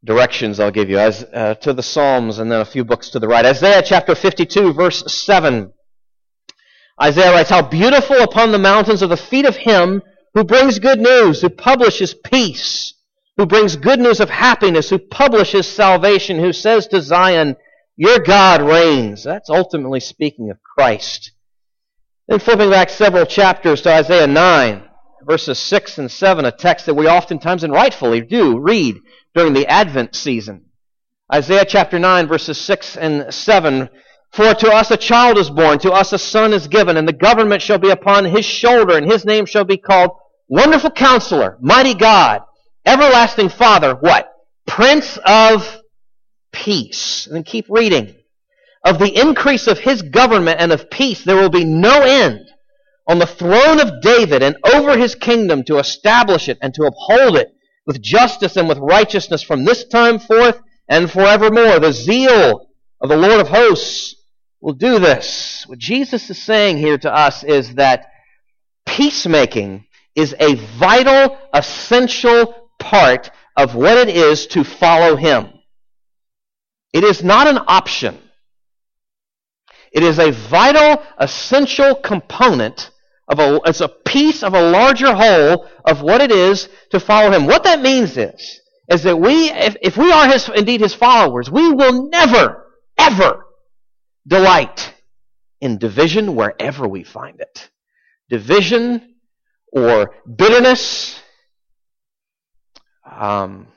directions 0.03 0.59
I'll 0.59 0.71
give 0.71 0.89
you 0.89 0.99
as 0.99 1.23
uh, 1.33 1.55
to 1.55 1.73
the 1.73 1.83
Psalms 1.83 2.39
and 2.39 2.51
then 2.51 2.59
a 2.59 2.65
few 2.65 2.83
books 2.83 3.09
to 3.09 3.19
the 3.19 3.27
right. 3.27 3.45
Isaiah 3.45 3.81
chapter 3.85 4.15
52, 4.15 4.73
verse 4.73 5.03
7. 5.23 5.71
Isaiah 7.01 7.31
writes, 7.31 7.49
How 7.49 7.61
beautiful 7.61 8.21
upon 8.21 8.51
the 8.51 8.59
mountains 8.59 9.01
are 9.01 9.07
the 9.07 9.17
feet 9.17 9.45
of 9.45 9.55
him 9.55 10.01
who 10.33 10.43
brings 10.43 10.79
good 10.79 10.99
news, 10.99 11.41
who 11.41 11.49
publishes 11.49 12.13
peace, 12.13 12.93
who 13.37 13.45
brings 13.45 13.75
good 13.75 13.99
news 13.99 14.19
of 14.19 14.29
happiness, 14.29 14.89
who 14.89 14.99
publishes 14.99 15.67
salvation, 15.67 16.39
who 16.39 16.53
says 16.53 16.87
to 16.87 17.01
Zion, 17.01 17.55
Your 17.95 18.19
God 18.19 18.61
reigns. 18.61 19.23
That's 19.23 19.49
ultimately 19.49 19.99
speaking 19.99 20.49
of 20.49 20.57
Christ. 20.63 21.31
Then 22.27 22.39
flipping 22.39 22.69
back 22.69 22.89
several 22.89 23.25
chapters 23.25 23.81
to 23.81 23.93
Isaiah 23.93 24.27
9, 24.27 24.83
verses 25.25 25.59
6 25.59 25.97
and 25.99 26.09
7, 26.09 26.45
a 26.45 26.51
text 26.51 26.85
that 26.87 26.95
we 26.95 27.07
oftentimes 27.07 27.63
and 27.63 27.73
rightfully 27.73 28.21
do 28.21 28.59
read 28.59 28.97
during 29.35 29.53
the 29.53 29.67
Advent 29.67 30.15
season. 30.15 30.65
Isaiah 31.31 31.65
chapter 31.65 31.99
9, 31.99 32.27
verses 32.27 32.59
6 32.59 32.97
and 32.97 33.33
7. 33.33 33.89
For 34.31 34.53
to 34.55 34.71
us 34.71 34.89
a 34.89 34.97
child 34.97 35.37
is 35.37 35.49
born, 35.51 35.77
to 35.79 35.91
us 35.91 36.13
a 36.13 36.17
son 36.17 36.53
is 36.53 36.67
given, 36.67 36.97
and 36.97 37.07
the 37.07 37.13
government 37.13 37.61
shall 37.61 37.77
be 37.77 37.91
upon 37.91 38.25
his 38.25 38.45
shoulder, 38.45 38.97
and 38.97 39.05
his 39.05 39.25
name 39.25 39.45
shall 39.45 39.65
be 39.65 39.77
called 39.77 40.11
Wonderful 40.47 40.91
Counselor, 40.91 41.57
Mighty 41.61 41.93
God, 41.93 42.41
Everlasting 42.85 43.49
Father, 43.49 43.93
what? 43.93 44.31
Prince 44.65 45.19
of 45.25 45.82
Peace. 46.53 47.27
And 47.27 47.45
keep 47.45 47.65
reading. 47.69 48.15
Of 48.85 48.99
the 48.99 49.19
increase 49.19 49.67
of 49.67 49.79
his 49.79 50.01
government 50.01 50.59
and 50.59 50.71
of 50.71 50.89
peace 50.89 51.23
there 51.23 51.35
will 51.35 51.49
be 51.49 51.65
no 51.65 52.01
end 52.01 52.39
on 53.07 53.19
the 53.19 53.25
throne 53.25 53.79
of 53.79 54.01
David 54.01 54.43
and 54.43 54.55
over 54.73 54.97
his 54.97 55.15
kingdom 55.15 55.63
to 55.65 55.79
establish 55.79 56.47
it 56.47 56.57
and 56.61 56.73
to 56.73 56.83
uphold 56.83 57.37
it 57.37 57.49
with 57.85 58.01
justice 58.01 58.55
and 58.55 58.69
with 58.69 58.77
righteousness 58.77 59.43
from 59.43 59.65
this 59.65 59.85
time 59.85 60.19
forth 60.19 60.59
and 60.87 61.11
forevermore. 61.11 61.79
The 61.79 61.91
zeal 61.91 62.67
of 63.01 63.09
the 63.09 63.17
Lord 63.17 63.41
of 63.41 63.49
hosts 63.49 64.15
will 64.61 64.73
do 64.73 64.99
this. 64.99 65.65
What 65.67 65.79
Jesus 65.79 66.29
is 66.29 66.41
saying 66.41 66.77
here 66.77 66.97
to 66.97 67.13
us 67.13 67.43
is 67.43 67.75
that 67.75 68.07
peacemaking 68.85 69.85
is 70.15 70.35
a 70.39 70.55
vital, 70.55 71.37
essential 71.53 72.69
part 72.79 73.31
of 73.57 73.75
what 73.75 73.97
it 73.97 74.09
is 74.09 74.47
to 74.47 74.63
follow 74.63 75.15
Him. 75.15 75.49
It 76.93 77.03
is 77.03 77.23
not 77.23 77.47
an 77.47 77.57
option. 77.67 78.19
It 79.91 80.03
is 80.03 80.19
a 80.19 80.31
vital, 80.31 81.03
essential 81.19 81.95
component 81.95 82.91
of 83.27 83.39
a, 83.39 83.59
it's 83.65 83.81
a 83.81 83.87
piece 83.87 84.43
of 84.43 84.53
a 84.53 84.69
larger 84.71 85.13
whole 85.13 85.67
of 85.85 86.01
what 86.01 86.21
it 86.21 86.31
is 86.31 86.69
to 86.91 86.99
follow 86.99 87.31
him. 87.31 87.45
What 87.45 87.63
that 87.63 87.81
means 87.81 88.17
is, 88.17 88.61
is 88.89 89.03
that 89.03 89.17
we, 89.17 89.49
if, 89.51 89.75
if 89.81 89.97
we 89.97 90.11
are 90.11 90.27
his, 90.27 90.49
indeed 90.49 90.81
his 90.81 90.93
followers, 90.93 91.49
we 91.49 91.71
will 91.71 92.09
never, 92.09 92.65
ever 92.97 93.45
delight 94.27 94.93
in 95.61 95.77
division 95.77 96.35
wherever 96.35 96.87
we 96.87 97.03
find 97.03 97.39
it. 97.39 97.69
Division 98.29 99.15
or 99.71 100.15
bitterness, 100.35 101.19
um, 103.09 103.67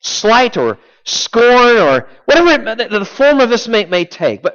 slight 0.00 0.56
or 0.56 0.78
scorn 1.04 1.76
or 1.76 2.08
whatever 2.24 2.74
the, 2.74 2.88
the 2.88 3.04
form 3.04 3.40
of 3.40 3.50
this 3.50 3.68
may, 3.68 3.84
may 3.84 4.04
take. 4.04 4.42
But 4.42 4.54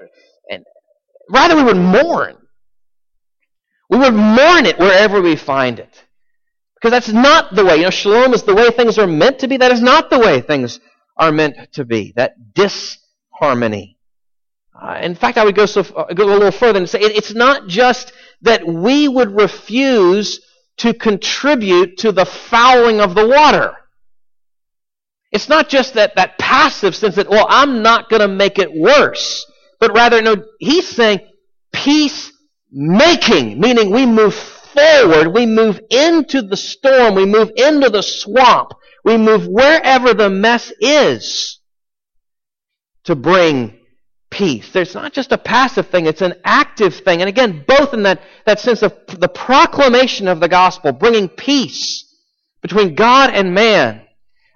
and 0.49 0.63
rather 1.29 1.55
we 1.55 1.63
would 1.63 1.77
mourn 1.77 2.37
we 3.89 3.97
would 3.97 4.13
mourn 4.13 4.65
it 4.65 4.77
wherever 4.79 5.21
we 5.21 5.35
find 5.35 5.79
it. 5.79 6.03
Because 6.75 6.91
that's 6.91 7.09
not 7.09 7.55
the 7.55 7.65
way. 7.65 7.77
You 7.77 7.83
know, 7.83 7.89
shalom 7.89 8.33
is 8.33 8.43
the 8.43 8.53
way 8.53 8.69
things 8.69 8.97
are 8.97 9.07
meant 9.07 9.39
to 9.39 9.47
be. 9.47 9.57
That 9.57 9.71
is 9.71 9.81
not 9.81 10.09
the 10.09 10.19
way 10.19 10.41
things 10.41 10.79
are 11.15 11.31
meant 11.31 11.55
to 11.73 11.85
be. 11.85 12.13
That 12.15 12.35
disharmony. 12.53 13.97
Uh, 14.79 14.99
in 15.01 15.15
fact, 15.15 15.39
I 15.39 15.45
would 15.45 15.55
go, 15.55 15.65
so, 15.65 15.81
uh, 15.81 16.13
go 16.13 16.25
a 16.25 16.29
little 16.29 16.51
further 16.51 16.77
and 16.77 16.87
say 16.87 16.99
it, 16.99 17.15
it's 17.15 17.33
not 17.33 17.67
just 17.67 18.13
that 18.43 18.67
we 18.67 19.07
would 19.07 19.35
refuse 19.35 20.39
to 20.77 20.93
contribute 20.93 21.97
to 21.97 22.11
the 22.11 22.25
fouling 22.25 23.01
of 23.01 23.15
the 23.15 23.27
water. 23.27 23.75
It's 25.37 25.49
not 25.49 25.69
just 25.69 25.93
that, 25.93 26.15
that 26.15 26.39
passive 26.39 26.95
sense 26.95 27.13
that, 27.13 27.29
well, 27.29 27.45
I'm 27.47 27.83
not 27.83 28.09
going 28.09 28.21
to 28.21 28.27
make 28.27 28.57
it 28.57 28.73
worse. 28.73 29.45
But 29.79 29.93
rather, 29.93 30.19
no, 30.19 30.43
he's 30.57 30.87
saying 30.89 31.19
peace 31.71 32.31
making, 32.71 33.59
meaning 33.59 33.91
we 33.91 34.07
move 34.07 34.33
forward, 34.33 35.27
we 35.27 35.45
move 35.45 35.79
into 35.91 36.41
the 36.41 36.57
storm, 36.57 37.13
we 37.13 37.27
move 37.27 37.51
into 37.55 37.91
the 37.91 38.01
swamp, 38.01 38.71
we 39.05 39.15
move 39.15 39.45
wherever 39.45 40.15
the 40.15 40.31
mess 40.31 40.73
is 40.81 41.59
to 43.03 43.15
bring 43.15 43.77
peace. 44.31 44.71
There's 44.71 44.95
not 44.95 45.13
just 45.13 45.31
a 45.31 45.37
passive 45.37 45.89
thing, 45.89 46.07
it's 46.07 46.23
an 46.23 46.33
active 46.45 46.95
thing. 46.95 47.21
And 47.21 47.29
again, 47.29 47.63
both 47.67 47.93
in 47.93 48.01
that, 48.03 48.23
that 48.47 48.59
sense 48.59 48.81
of 48.81 48.95
the 49.07 49.29
proclamation 49.29 50.27
of 50.27 50.39
the 50.39 50.49
gospel, 50.49 50.93
bringing 50.93 51.29
peace 51.29 52.11
between 52.63 52.95
God 52.95 53.29
and 53.29 53.53
man. 53.53 54.06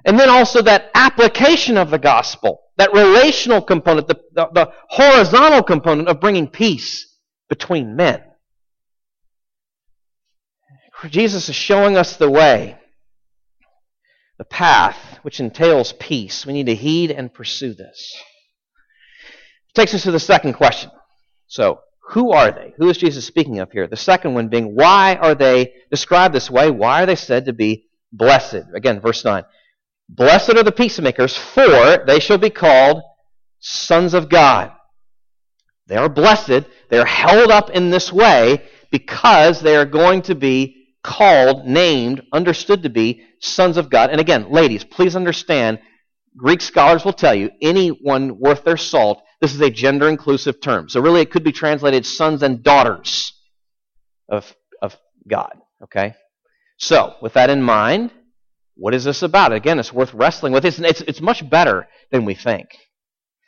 And 0.06 0.20
then 0.20 0.30
also 0.30 0.62
that 0.64 0.90
application 0.96 1.78
of 1.78 1.92
the 1.92 2.00
gospel, 2.00 2.62
that 2.78 2.94
relational 2.94 3.62
component, 3.62 4.08
the, 4.08 4.20
the, 4.34 4.48
the 4.54 4.72
horizontal 4.90 5.64
component 5.64 6.08
of 6.08 6.20
bringing 6.20 6.48
peace 6.48 7.08
between 7.50 7.96
men. 7.96 8.24
Jesus 11.10 11.50
is 11.50 11.56
showing 11.56 11.98
us 11.98 12.16
the 12.16 12.30
way, 12.30 12.78
the 14.38 14.46
path, 14.46 15.20
which 15.24 15.40
entails 15.40 15.94
peace. 15.94 16.46
We 16.46 16.54
need 16.54 16.68
to 16.68 16.76
heed 16.76 17.12
and 17.12 17.34
pursue 17.34 17.74
this. 17.74 18.16
It 19.70 19.80
Takes 19.80 19.94
us 19.94 20.04
to 20.04 20.12
the 20.12 20.20
second 20.20 20.54
question. 20.54 20.92
So, 21.48 21.80
who 22.10 22.32
are 22.32 22.52
they? 22.52 22.74
Who 22.78 22.90
is 22.90 22.98
Jesus 22.98 23.26
speaking 23.26 23.60
of 23.60 23.72
here? 23.72 23.88
The 23.88 23.96
second 23.96 24.34
one 24.34 24.50
being, 24.50 24.76
why 24.76 25.16
are 25.16 25.36
they 25.36 25.74
described 25.90 26.36
this 26.36 26.50
way? 26.52 26.70
Why 26.70 27.04
are 27.04 27.06
they 27.06 27.16
said 27.16 27.46
to 27.46 27.54
be 27.54 27.86
blessed? 28.12 28.64
Again, 28.76 29.00
verse 29.00 29.24
9. 29.24 29.44
Blessed 30.14 30.58
are 30.58 30.64
the 30.64 30.74
peacemakers, 30.74 31.38
for 31.38 32.04
they 32.06 32.20
shall 32.20 32.38
be 32.38 32.50
called 32.50 33.02
sons 33.60 34.14
of 34.14 34.28
God. 34.28 34.74
They 35.88 35.96
are 35.96 36.10
blessed. 36.10 36.66
They 36.90 37.00
are 37.00 37.06
held 37.06 37.50
up 37.50 37.70
in 37.70 37.90
this 37.90 38.12
way 38.12 38.62
because 38.92 39.62
they 39.62 39.76
are 39.78 39.86
going 39.86 40.24
to 40.24 40.36
be 40.36 40.86
called, 41.02 41.66
named, 41.66 42.24
understood 42.34 42.84
to 42.84 42.90
be 42.90 43.24
sons 43.40 43.78
of 43.78 43.90
God. 43.90 44.10
And 44.10 44.20
again, 44.20 44.52
ladies, 44.52 44.84
please 44.84 45.16
understand, 45.16 45.80
Greek 46.36 46.60
scholars 46.60 47.06
will 47.06 47.14
tell 47.14 47.34
you, 47.34 47.50
anyone 47.62 48.38
worth 48.38 48.66
their 48.66 48.78
salt, 48.78 49.24
this 49.40 49.56
is 49.56 49.62
a 49.62 49.70
gender 49.70 50.10
inclusive 50.10 50.60
term. 50.60 50.90
So 50.90 51.00
really 51.00 51.22
it 51.22 51.32
could 51.32 51.46
be 51.46 51.54
translated 51.54 52.06
sons 52.06 52.44
and 52.44 52.62
daughters 52.62 53.34
of, 54.28 54.54
of 54.82 54.98
God. 55.26 55.54
Okay? 55.84 56.16
So, 56.78 57.16
with 57.22 57.34
that 57.34 57.50
in 57.50 57.62
mind, 57.62 58.12
what 58.82 58.96
is 58.96 59.04
this 59.04 59.22
about? 59.22 59.54
Again, 59.54 59.78
it's 59.78 59.94
worth 59.94 60.12
wrestling 60.12 60.54
with. 60.54 60.66
It's, 60.66 60.80
it's, 60.80 61.02
it's 61.02 61.22
much 61.22 61.48
better 61.48 61.88
than 62.10 62.26
we 62.26 62.34
think. 62.34 62.70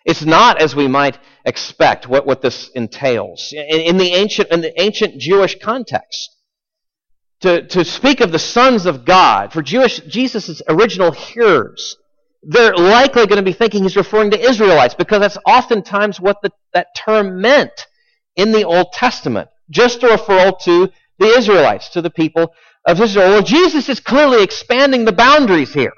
It's 0.05 0.23
not 0.23 0.61
as 0.61 0.75
we 0.75 0.87
might 0.87 1.17
expect 1.43 2.07
what, 2.07 2.27
what 2.27 2.43
this 2.43 2.69
entails. 2.75 3.51
In, 3.51 3.81
in, 3.81 3.97
the 3.97 4.13
ancient, 4.13 4.51
in 4.51 4.61
the 4.61 4.79
ancient 4.79 5.19
Jewish 5.19 5.57
context, 5.59 6.29
to, 7.41 7.65
to 7.69 7.83
speak 7.83 8.21
of 8.21 8.31
the 8.31 8.37
sons 8.37 8.85
of 8.85 9.05
God, 9.05 9.51
for 9.51 9.63
Jewish 9.63 10.01
Jesus' 10.01 10.61
original 10.69 11.11
hearers, 11.11 11.97
they're 12.43 12.75
likely 12.75 13.25
going 13.25 13.37
to 13.37 13.41
be 13.41 13.53
thinking 13.53 13.81
he's 13.81 13.97
referring 13.97 14.29
to 14.31 14.39
Israelites 14.39 14.93
because 14.93 15.21
that's 15.21 15.39
oftentimes 15.47 16.21
what 16.21 16.43
the, 16.43 16.51
that 16.75 16.89
term 16.95 17.41
meant 17.41 17.87
in 18.35 18.51
the 18.51 18.65
Old 18.65 18.91
Testament. 18.93 19.49
Just 19.71 20.03
a 20.03 20.09
referral 20.09 20.59
to 20.65 20.91
the 21.17 21.25
Israelites, 21.25 21.89
to 21.89 22.03
the 22.03 22.11
people 22.11 22.53
of 22.85 22.99
Israel. 22.99 23.29
Well, 23.29 23.43
Jesus 23.43 23.89
is 23.89 23.99
clearly 23.99 24.43
expanding 24.43 25.05
the 25.05 25.11
boundaries 25.11 25.73
here, 25.73 25.93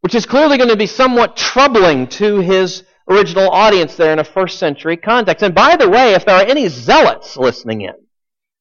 which 0.00 0.14
is 0.14 0.26
clearly 0.26 0.56
going 0.56 0.70
to 0.70 0.76
be 0.76 0.86
somewhat 0.86 1.36
troubling 1.36 2.06
to 2.08 2.40
his 2.40 2.84
original 3.08 3.48
audience 3.50 3.96
there 3.96 4.12
in 4.12 4.18
a 4.18 4.24
first 4.24 4.58
century 4.58 4.96
context. 4.96 5.42
And 5.42 5.54
by 5.54 5.76
the 5.76 5.88
way, 5.88 6.14
if 6.14 6.24
there 6.24 6.36
are 6.36 6.46
any 6.46 6.68
zealots 6.68 7.36
listening 7.36 7.82
in, 7.82 7.94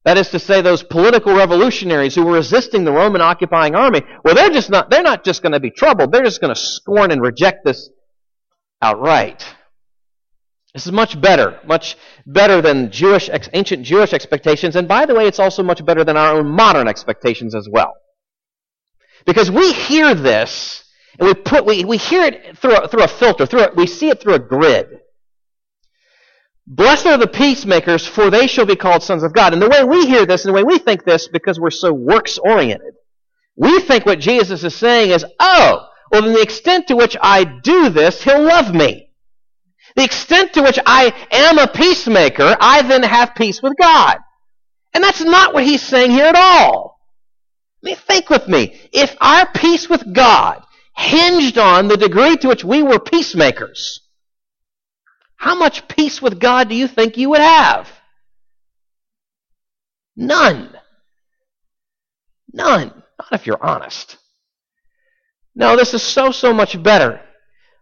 that 0.05 0.17
is 0.17 0.29
to 0.29 0.39
say, 0.39 0.61
those 0.61 0.83
political 0.83 1.35
revolutionaries 1.35 2.15
who 2.15 2.23
were 2.23 2.33
resisting 2.33 2.85
the 2.85 2.93
Roman 2.93 3.19
occupying 3.19 3.75
army, 3.75 4.01
well, 4.23 4.35
they're 4.35 4.49
just 4.49 4.69
not, 4.69 4.89
they're 4.89 5.03
not 5.03 5.25
just 5.25 5.41
going 5.41 5.51
to 5.51 5.59
be 5.59 5.69
troubled. 5.69 6.13
They're 6.13 6.23
just 6.23 6.39
going 6.39 6.53
to 6.53 6.59
scorn 6.59 7.11
and 7.11 7.21
reject 7.21 7.65
this 7.65 7.89
outright. 8.81 9.43
This 10.77 10.85
is 10.85 10.91
much 10.91 11.19
better, 11.19 11.59
much 11.65 11.97
better 12.27 12.61
than 12.61 12.91
Jewish, 12.91 13.31
ancient 13.51 13.83
Jewish 13.83 14.13
expectations. 14.13 14.75
And 14.75 14.87
by 14.87 15.07
the 15.07 15.15
way, 15.15 15.25
it's 15.25 15.39
also 15.39 15.63
much 15.63 15.83
better 15.83 16.03
than 16.03 16.17
our 16.17 16.37
own 16.37 16.51
modern 16.51 16.87
expectations 16.87 17.55
as 17.55 17.67
well. 17.67 17.95
Because 19.25 19.49
we 19.49 19.73
hear 19.73 20.13
this, 20.13 20.83
and 21.17 21.27
we 21.27 21.33
put, 21.33 21.65
we, 21.65 21.83
we 21.83 21.97
hear 21.97 22.25
it 22.25 22.59
through 22.59 22.75
a, 22.75 22.87
through 22.87 23.01
a 23.01 23.07
filter, 23.07 23.47
through 23.47 23.61
a, 23.61 23.73
we 23.73 23.87
see 23.87 24.09
it 24.09 24.21
through 24.21 24.35
a 24.35 24.39
grid. 24.39 24.99
Blessed 26.67 27.07
are 27.07 27.17
the 27.17 27.27
peacemakers, 27.27 28.05
for 28.05 28.29
they 28.29 28.45
shall 28.45 28.67
be 28.67 28.75
called 28.75 29.01
sons 29.01 29.23
of 29.23 29.33
God. 29.33 29.53
And 29.53 29.61
the 29.63 29.69
way 29.69 29.83
we 29.83 30.05
hear 30.05 30.27
this 30.27 30.45
and 30.45 30.53
the 30.53 30.57
way 30.57 30.63
we 30.63 30.77
think 30.77 31.05
this, 31.05 31.27
because 31.27 31.59
we're 31.59 31.71
so 31.71 31.91
works 31.91 32.37
oriented, 32.37 32.93
we 33.55 33.79
think 33.79 34.05
what 34.05 34.19
Jesus 34.19 34.63
is 34.63 34.75
saying 34.75 35.09
is, 35.09 35.25
oh, 35.39 35.87
well, 36.11 36.21
then 36.21 36.33
the 36.33 36.41
extent 36.43 36.85
to 36.89 36.95
which 36.95 37.17
I 37.19 37.45
do 37.45 37.89
this, 37.89 38.21
he'll 38.21 38.43
love 38.43 38.75
me. 38.75 39.06
The 39.97 40.03
extent 40.03 40.53
to 40.53 40.61
which 40.61 40.77
I 40.85 41.11
am 41.31 41.57
a 41.57 41.67
peacemaker, 41.67 42.55
I 42.61 42.83
then 42.83 43.01
have 43.01 43.33
peace 43.33 43.63
with 43.63 43.73
God. 43.81 44.19
And 44.93 45.03
that's 45.03 45.23
not 45.23 45.55
what 45.55 45.63
he's 45.63 45.81
saying 45.81 46.11
here 46.11 46.27
at 46.27 46.35
all. 46.35 46.99
I 47.83 47.87
mean, 47.87 47.95
think 47.95 48.29
with 48.29 48.47
me. 48.47 48.79
If 48.93 49.15
our 49.19 49.51
peace 49.51 49.89
with 49.89 50.13
God 50.13 50.63
hinged 50.95 51.57
on 51.57 51.87
the 51.87 51.97
degree 51.97 52.37
to 52.37 52.47
which 52.47 52.63
we 52.63 52.83
were 52.83 52.99
peacemakers, 52.99 54.01
how 55.35 55.55
much 55.55 55.87
peace 55.87 56.21
with 56.21 56.39
God 56.39 56.69
do 56.69 56.75
you 56.75 56.87
think 56.87 57.17
you 57.17 57.31
would 57.31 57.41
have? 57.41 57.89
None. 60.15 60.77
None. 62.53 62.89
Not 63.17 63.31
if 63.31 63.47
you're 63.47 63.63
honest. 63.65 64.17
No, 65.55 65.75
this 65.75 65.95
is 65.95 66.03
so, 66.03 66.29
so 66.29 66.53
much 66.53 66.81
better. 66.83 67.19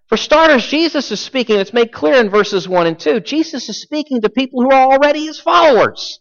For 0.08 0.18
starters, 0.18 0.68
Jesus 0.68 1.12
is 1.12 1.20
speaking, 1.20 1.60
it's 1.60 1.74
made 1.74 1.92
clear 1.92 2.16
in 2.16 2.30
verses 2.30 2.68
1 2.68 2.88
and 2.88 3.00
2. 3.00 3.22
Jesus 3.22 3.68
is 3.70 3.82
speaking 3.82 4.22
to 4.22 4.30
people 4.30 4.62
who 4.62 4.72
are 4.72 4.92
already 4.92 5.26
his 5.26 5.40
followers. 5.40 6.20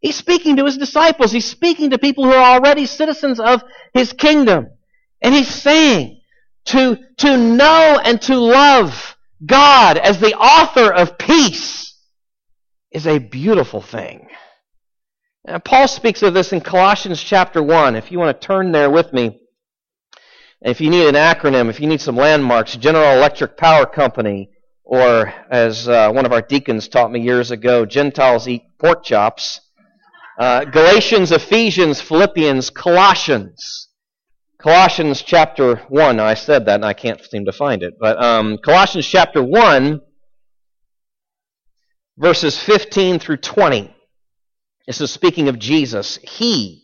He's 0.00 0.16
speaking 0.16 0.56
to 0.56 0.66
his 0.66 0.76
disciples. 0.76 1.32
He's 1.32 1.46
speaking 1.46 1.90
to 1.90 1.98
people 1.98 2.24
who 2.24 2.32
are 2.32 2.56
already 2.56 2.84
citizens 2.84 3.40
of 3.40 3.62
his 3.94 4.12
kingdom. 4.12 4.66
And 5.22 5.34
he's 5.34 5.48
saying 5.48 6.20
to, 6.66 6.98
to 7.18 7.36
know 7.38 7.98
and 8.04 8.20
to 8.22 8.36
love 8.36 9.16
God 9.44 9.96
as 9.96 10.20
the 10.20 10.34
author 10.34 10.92
of 10.92 11.16
peace 11.16 11.98
is 12.90 13.06
a 13.06 13.18
beautiful 13.18 13.80
thing. 13.80 14.28
And 15.46 15.64
Paul 15.64 15.88
speaks 15.88 16.22
of 16.22 16.34
this 16.34 16.52
in 16.52 16.60
Colossians 16.60 17.22
chapter 17.22 17.62
1. 17.62 17.96
If 17.96 18.12
you 18.12 18.18
want 18.18 18.38
to 18.38 18.46
turn 18.46 18.72
there 18.72 18.90
with 18.90 19.12
me, 19.12 19.40
if 20.64 20.80
you 20.80 20.88
need 20.88 21.06
an 21.06 21.14
acronym, 21.14 21.68
if 21.68 21.78
you 21.78 21.86
need 21.86 22.00
some 22.00 22.16
landmarks, 22.16 22.74
General 22.76 23.16
Electric 23.18 23.56
Power 23.56 23.84
Company, 23.84 24.50
or 24.82 25.32
as 25.50 25.88
uh, 25.88 26.10
one 26.10 26.24
of 26.24 26.32
our 26.32 26.40
deacons 26.40 26.88
taught 26.88 27.12
me 27.12 27.20
years 27.20 27.50
ago, 27.50 27.84
Gentiles 27.84 28.48
eat 28.48 28.62
pork 28.78 29.04
chops. 29.04 29.60
Uh, 30.38 30.64
Galatians, 30.64 31.32
Ephesians, 31.32 32.00
Philippians, 32.00 32.70
Colossians. 32.70 33.88
Colossians 34.58 35.20
chapter 35.20 35.76
1. 35.88 36.18
I 36.18 36.32
said 36.32 36.64
that 36.66 36.76
and 36.76 36.84
I 36.84 36.94
can't 36.94 37.22
seem 37.22 37.44
to 37.44 37.52
find 37.52 37.82
it. 37.82 37.94
But 38.00 38.22
um, 38.22 38.56
Colossians 38.64 39.06
chapter 39.06 39.42
1, 39.42 40.00
verses 42.16 42.58
15 42.58 43.18
through 43.18 43.36
20. 43.36 43.94
This 44.86 45.00
is 45.02 45.10
speaking 45.10 45.48
of 45.48 45.58
Jesus. 45.58 46.18
He, 46.22 46.83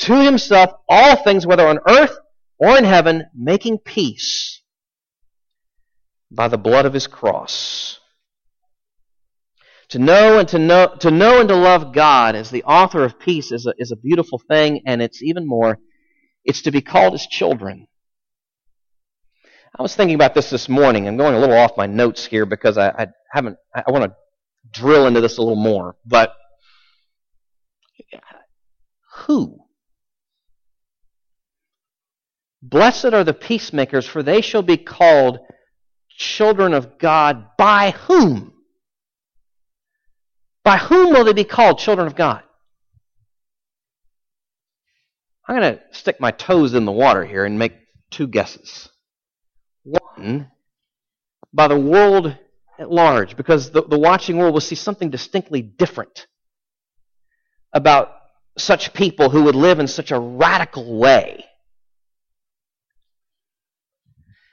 to 0.00 0.24
himself 0.24 0.70
all 0.88 1.16
things, 1.16 1.46
whether 1.46 1.66
on 1.66 1.78
earth 1.88 2.16
or 2.58 2.76
in 2.76 2.84
heaven, 2.84 3.24
making 3.34 3.78
peace 3.78 4.62
by 6.30 6.48
the 6.48 6.58
blood 6.58 6.86
of 6.86 6.92
his 6.92 7.06
cross. 7.06 7.98
To 9.90 9.98
know 9.98 10.38
and 10.38 10.48
to 10.48 10.58
know, 10.58 10.94
to 11.00 11.10
know 11.10 11.40
and 11.40 11.48
to 11.48 11.56
love 11.56 11.92
God 11.92 12.36
as 12.36 12.50
the 12.50 12.62
author 12.62 13.04
of 13.04 13.18
peace 13.18 13.50
is 13.50 13.66
a, 13.66 13.74
is 13.76 13.90
a 13.90 13.96
beautiful 13.96 14.40
thing, 14.48 14.82
and 14.86 15.02
it's 15.02 15.22
even 15.22 15.46
more, 15.46 15.78
it's 16.44 16.62
to 16.62 16.70
be 16.70 16.80
called 16.80 17.12
his 17.12 17.26
children. 17.26 17.88
I 19.76 19.82
was 19.82 19.94
thinking 19.94 20.14
about 20.14 20.34
this 20.34 20.50
this 20.50 20.68
morning. 20.68 21.08
I'm 21.08 21.16
going 21.16 21.34
a 21.34 21.40
little 21.40 21.56
off 21.56 21.76
my 21.76 21.86
notes 21.86 22.24
here 22.24 22.46
because 22.46 22.78
I, 22.78 22.88
I 22.88 23.06
haven't, 23.32 23.56
I 23.74 23.90
want 23.90 24.04
to 24.04 24.14
drill 24.72 25.06
into 25.06 25.20
this 25.20 25.38
a 25.38 25.42
little 25.42 25.60
more. 25.60 25.96
But 26.06 26.32
who? 29.26 29.58
Blessed 32.62 33.06
are 33.06 33.24
the 33.24 33.34
peacemakers, 33.34 34.06
for 34.06 34.22
they 34.22 34.40
shall 34.40 34.62
be 34.62 34.76
called 34.76 35.38
children 36.10 36.74
of 36.74 36.98
God. 36.98 37.56
By 37.56 37.92
whom? 37.92 38.52
By 40.62 40.76
whom 40.76 41.10
will 41.10 41.24
they 41.24 41.32
be 41.32 41.44
called 41.44 41.78
children 41.78 42.06
of 42.06 42.14
God? 42.14 42.42
I'm 45.48 45.56
going 45.56 45.74
to 45.74 45.80
stick 45.90 46.20
my 46.20 46.30
toes 46.30 46.74
in 46.74 46.84
the 46.84 46.92
water 46.92 47.24
here 47.24 47.44
and 47.44 47.58
make 47.58 47.72
two 48.10 48.28
guesses. 48.28 48.88
One, 49.82 50.50
by 51.52 51.66
the 51.66 51.80
world 51.80 52.36
at 52.78 52.90
large, 52.90 53.36
because 53.36 53.70
the, 53.70 53.82
the 53.82 53.98
watching 53.98 54.36
world 54.36 54.54
will 54.54 54.60
see 54.60 54.74
something 54.76 55.10
distinctly 55.10 55.62
different 55.62 56.26
about 57.72 58.12
such 58.58 58.92
people 58.92 59.30
who 59.30 59.44
would 59.44 59.54
live 59.54 59.78
in 59.80 59.88
such 59.88 60.10
a 60.10 60.20
radical 60.20 60.98
way. 60.98 61.44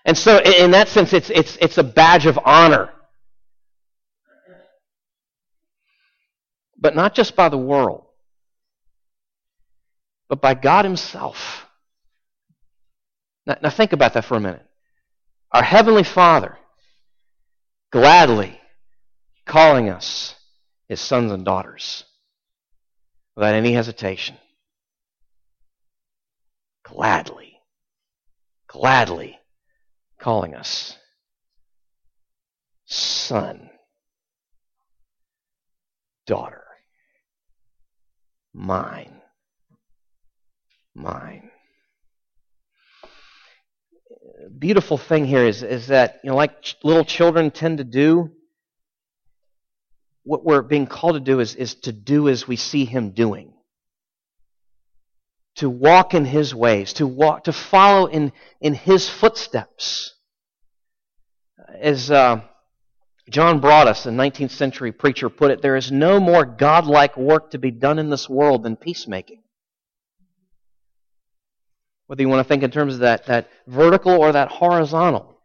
And 0.07 0.17
so, 0.17 0.39
in 0.39 0.71
that 0.71 0.87
sense, 0.87 1.11
it's, 1.11 1.29
it's, 1.29 1.57
it's 1.59 1.77
a 1.77 1.83
badge 1.83 2.27
of 2.27 2.39
honor. 2.45 2.89
But 6.77 6.95
not 6.95 7.13
just 7.13 7.35
by 7.35 7.49
the 7.49 7.57
world, 7.57 8.05
but 10.29 10.39
by 10.39 10.53
God 10.53 10.85
Himself. 10.85 11.65
Now, 13.45 13.57
now 13.61 13.69
think 13.69 13.91
about 13.91 14.13
that 14.13 14.23
for 14.23 14.37
a 14.37 14.39
minute. 14.39 14.65
Our 15.51 15.63
Heavenly 15.63 16.03
Father 16.03 16.57
gladly 17.91 18.61
calling 19.45 19.89
us 19.89 20.35
His 20.87 21.01
sons 21.01 21.33
and 21.33 21.43
daughters 21.43 22.05
without 23.35 23.55
any 23.55 23.73
hesitation. 23.73 24.37
Gladly, 26.85 27.59
gladly 28.67 29.36
calling 30.27 30.55
us 30.55 30.93
son, 32.83 33.69
daughter, 36.25 36.65
mine, 38.53 39.21
mine. 40.93 41.49
Beautiful 44.59 44.97
thing 44.97 45.23
here 45.23 45.45
is, 45.45 45.63
is 45.63 45.87
that, 45.87 46.19
you 46.25 46.31
know, 46.31 46.35
like 46.35 46.61
ch- 46.61 46.75
little 46.83 47.05
children 47.05 47.49
tend 47.49 47.77
to 47.77 47.85
do, 47.85 48.29
what 50.25 50.43
we're 50.43 50.61
being 50.61 50.87
called 50.87 51.13
to 51.13 51.21
do 51.21 51.39
is, 51.39 51.55
is 51.55 51.75
to 51.75 51.93
do 51.93 52.27
as 52.27 52.45
we 52.45 52.57
see 52.57 52.83
him 52.83 53.11
doing. 53.11 53.53
To 55.55 55.69
walk 55.69 56.13
in 56.13 56.25
his 56.25 56.53
ways, 56.53 56.91
to 56.93 57.07
walk, 57.07 57.45
to 57.45 57.53
follow 57.53 58.07
in, 58.07 58.33
in 58.59 58.73
his 58.73 59.07
footsteps. 59.07 60.15
As 61.73 62.09
uh, 62.09 62.41
John 63.29 63.59
Broadus, 63.59 64.05
a 64.05 64.09
19th 64.09 64.51
century 64.51 64.91
preacher, 64.91 65.29
put 65.29 65.51
it, 65.51 65.61
there 65.61 65.75
is 65.75 65.91
no 65.91 66.19
more 66.19 66.45
godlike 66.45 67.17
work 67.17 67.51
to 67.51 67.57
be 67.57 67.71
done 67.71 67.99
in 67.99 68.09
this 68.09 68.29
world 68.29 68.63
than 68.63 68.75
peacemaking. 68.75 69.43
Whether 72.07 72.21
you 72.21 72.29
want 72.29 72.45
to 72.45 72.47
think 72.47 72.63
in 72.63 72.71
terms 72.71 72.95
of 72.95 72.99
that, 73.01 73.25
that 73.25 73.49
vertical 73.67 74.13
or 74.13 74.31
that 74.31 74.49
horizontal. 74.49 75.37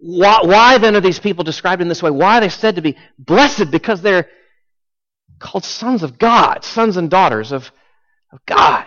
Why, 0.00 0.40
why, 0.42 0.78
then 0.78 0.96
are 0.96 1.00
these 1.00 1.20
people 1.20 1.44
described 1.44 1.80
in 1.80 1.88
this 1.88 2.02
way? 2.02 2.10
Why 2.10 2.38
are 2.38 2.40
they 2.40 2.48
said 2.48 2.76
to 2.76 2.82
be 2.82 2.96
blessed? 3.18 3.70
Because 3.70 4.02
they're 4.02 4.28
called 5.38 5.64
sons 5.64 6.02
of 6.02 6.18
God, 6.18 6.64
sons 6.64 6.96
and 6.96 7.08
daughters 7.08 7.52
of, 7.52 7.70
of 8.32 8.44
God. 8.46 8.86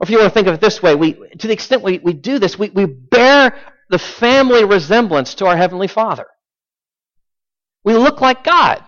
Or 0.00 0.04
if 0.04 0.10
you 0.10 0.18
want 0.18 0.30
to 0.30 0.34
think 0.34 0.46
of 0.46 0.54
it 0.54 0.60
this 0.60 0.82
way, 0.82 0.94
we, 0.94 1.14
to 1.14 1.46
the 1.46 1.52
extent 1.52 1.82
we, 1.82 1.98
we 1.98 2.12
do 2.12 2.38
this, 2.38 2.58
we, 2.58 2.70
we 2.70 2.86
bear 2.86 3.54
the 3.90 3.98
family 3.98 4.64
resemblance 4.64 5.34
to 5.36 5.46
our 5.46 5.56
Heavenly 5.56 5.88
Father. 5.88 6.26
We 7.84 7.94
look 7.94 8.20
like 8.20 8.44
God. 8.44 8.84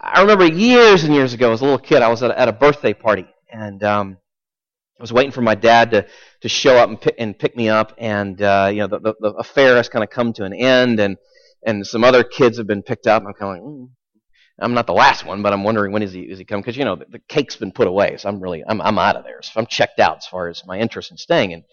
I 0.00 0.22
remember 0.22 0.46
years 0.46 1.04
and 1.04 1.14
years 1.14 1.34
ago, 1.34 1.52
as 1.52 1.60
a 1.60 1.64
little 1.64 1.78
kid, 1.78 2.02
I 2.02 2.08
was 2.08 2.22
at 2.22 2.30
a, 2.30 2.38
at 2.38 2.48
a 2.48 2.52
birthday 2.52 2.94
party, 2.94 3.26
and 3.50 3.82
um, 3.84 4.16
I 4.98 5.02
was 5.02 5.12
waiting 5.12 5.30
for 5.30 5.42
my 5.42 5.54
dad 5.54 5.90
to, 5.90 6.06
to 6.40 6.48
show 6.48 6.76
up 6.76 6.88
and 6.88 7.00
pick, 7.00 7.14
and 7.18 7.38
pick 7.38 7.54
me 7.54 7.68
up, 7.68 7.94
and 7.98 8.40
uh, 8.40 8.70
you 8.72 8.78
know 8.78 8.86
the, 8.86 8.98
the, 8.98 9.14
the 9.20 9.28
affair 9.34 9.76
has 9.76 9.90
kind 9.90 10.02
of 10.02 10.08
come 10.08 10.32
to 10.34 10.44
an 10.44 10.54
end, 10.54 11.00
and 11.00 11.18
and 11.66 11.86
some 11.86 12.02
other 12.02 12.24
kids 12.24 12.56
have 12.56 12.66
been 12.66 12.82
picked 12.82 13.06
up. 13.06 13.22
I'm 13.26 13.34
kind 13.34 13.58
of 13.58 13.62
like, 13.64 13.72
mm. 13.74 13.90
I'm 14.60 14.74
not 14.74 14.86
the 14.86 14.92
last 14.92 15.24
one, 15.24 15.42
but 15.42 15.52
I'm 15.52 15.64
wondering 15.64 15.92
when 15.92 16.02
is 16.02 16.12
he 16.12 16.20
is 16.20 16.38
he 16.38 16.44
coming? 16.44 16.62
Because 16.62 16.76
you 16.76 16.84
know 16.84 16.96
the, 16.96 17.06
the, 17.06 17.18
cake's 17.18 17.56
been 17.56 17.72
put 17.72 17.88
away, 17.88 18.16
so 18.18 18.28
I'm 18.28 18.40
really 18.40 18.62
I'm 18.66 18.80
I'm 18.80 18.98
out 18.98 19.16
of 19.16 19.24
there. 19.24 19.42
So 19.42 19.52
I'm 19.56 19.66
checked 19.66 20.00
out 20.00 20.18
as 20.18 20.26
far 20.26 20.48
as 20.48 20.64
my 20.66 20.78
interest 20.78 21.10
in 21.10 21.16
staying, 21.16 21.52
and 21.52 21.64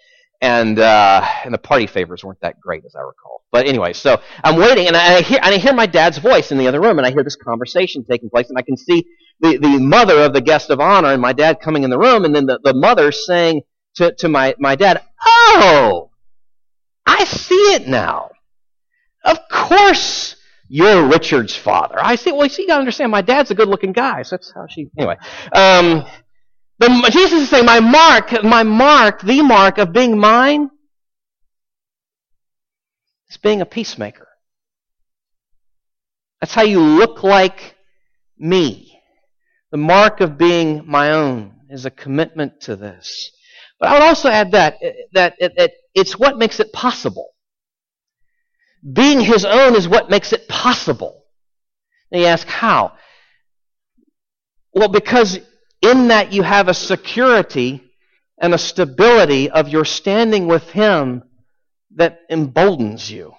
and 0.42 0.80
uh, 0.80 1.26
and 1.44 1.54
the 1.54 1.58
party 1.58 1.88
favors 1.88 2.24
weren't 2.24 2.42
that 2.42 2.60
great 2.60 2.86
as 2.86 2.96
I 2.96 3.02
recall. 3.02 3.44
But 3.52 3.68
anyway, 3.68 3.94
so 3.94 4.22
I'm 4.44 4.58
waiting, 4.58 4.88
and 4.88 4.96
I 4.96 5.22
hear 5.22 5.40
and 5.42 5.54
I 5.54 5.58
hear 5.58 5.74
my 5.74 5.86
dad's 5.86 6.18
voice 6.18 6.52
in 6.52 6.58
the 6.58 6.68
other 6.68 6.82
room, 6.82 6.98
and 6.98 7.06
I 7.06 7.12
hear 7.12 7.24
this 7.24 7.36
conversation 7.36 8.04
taking 8.04 8.30
place, 8.30 8.50
and 8.50 8.58
I 8.58 8.62
can 8.62 8.78
see 8.78 9.06
the, 9.40 9.58
the 9.58 9.80
mother 9.80 10.20
of 10.24 10.34
the 10.34 10.42
guest 10.42 10.70
of 10.70 10.80
honor 10.80 11.10
and 11.10 11.22
my 11.22 11.34
dad 11.34 11.60
coming 11.62 11.84
in 11.84 11.90
the 11.90 12.00
room, 12.00 12.26
and 12.26 12.36
then 12.36 12.46
the, 12.46 12.60
the 12.64 12.74
mother 12.74 13.12
saying 13.12 13.62
to, 13.96 14.14
to 14.20 14.30
my, 14.30 14.56
my 14.60 14.76
dad, 14.76 15.04
Oh, 15.26 16.12
I 17.06 17.26
see 17.26 17.74
it 17.74 17.88
now. 17.88 18.32
Of 19.24 19.40
course 19.50 20.37
you're 20.70 21.08
Richard's 21.08 21.56
father. 21.56 21.96
I 21.98 22.16
see, 22.16 22.32
well, 22.32 22.44
you 22.44 22.50
see, 22.50 22.64
you 22.64 22.68
gotta 22.68 22.80
understand, 22.80 23.12
my 23.12 23.22
dad's 23.22 23.52
a 23.52 23.56
good 23.56 23.68
looking 23.68 23.94
guy, 23.94 24.24
so 24.24 24.36
that's 24.36 24.52
how 24.54 24.66
she, 24.68 24.90
anyway. 24.98 25.16
Um, 25.54 26.06
but 26.80 27.12
Jesus 27.12 27.44
is 27.44 27.50
saying, 27.50 27.66
my 27.66 27.80
mark, 27.80 28.44
my 28.44 28.64
mark, 28.64 29.22
the 29.22 29.42
mark 29.42 29.78
of 29.78 29.94
being 29.94 30.18
mine 30.18 30.70
is 33.30 33.38
being 33.38 33.62
a 33.62 33.66
peacemaker. 33.66 34.28
That's 36.40 36.54
how 36.54 36.64
you 36.64 36.80
look 36.80 37.24
like 37.24 37.76
me. 38.38 39.00
The 39.72 39.78
mark 39.78 40.22
of 40.22 40.38
being 40.38 40.84
my 40.86 41.12
own 41.12 41.56
is 41.70 41.86
a 41.86 41.92
commitment 41.92 42.62
to 42.62 42.76
this. 42.76 43.32
But 43.80 43.90
I 43.90 43.94
would 43.94 44.04
also 44.04 44.30
add 44.30 44.52
that, 44.52 44.76
that, 45.14 45.36
that 45.40 45.72
it's 45.94 46.18
what 46.18 46.38
makes 46.38 46.60
it 46.60 46.72
possible. 46.74 47.30
Being 48.94 49.20
his 49.20 49.46
own 49.46 49.76
is 49.76 49.88
what 49.88 50.10
makes 50.10 50.34
it 50.34 50.48
possible. 50.48 51.24
You 52.12 52.26
ask, 52.26 52.48
how? 52.48 52.94
Well, 54.74 54.88
because 54.88 55.40
in 55.82 56.10
that 56.10 56.32
you 56.32 56.44
have 56.44 56.68
a 56.68 56.74
security 56.74 57.84
and 58.40 58.54
a 58.54 58.58
stability 58.58 59.50
of 59.50 59.68
your 59.68 59.86
standing 59.86 60.48
with 60.48 60.70
him 60.70 61.24
that 61.96 62.20
emboldens 62.30 63.10
you, 63.10 63.34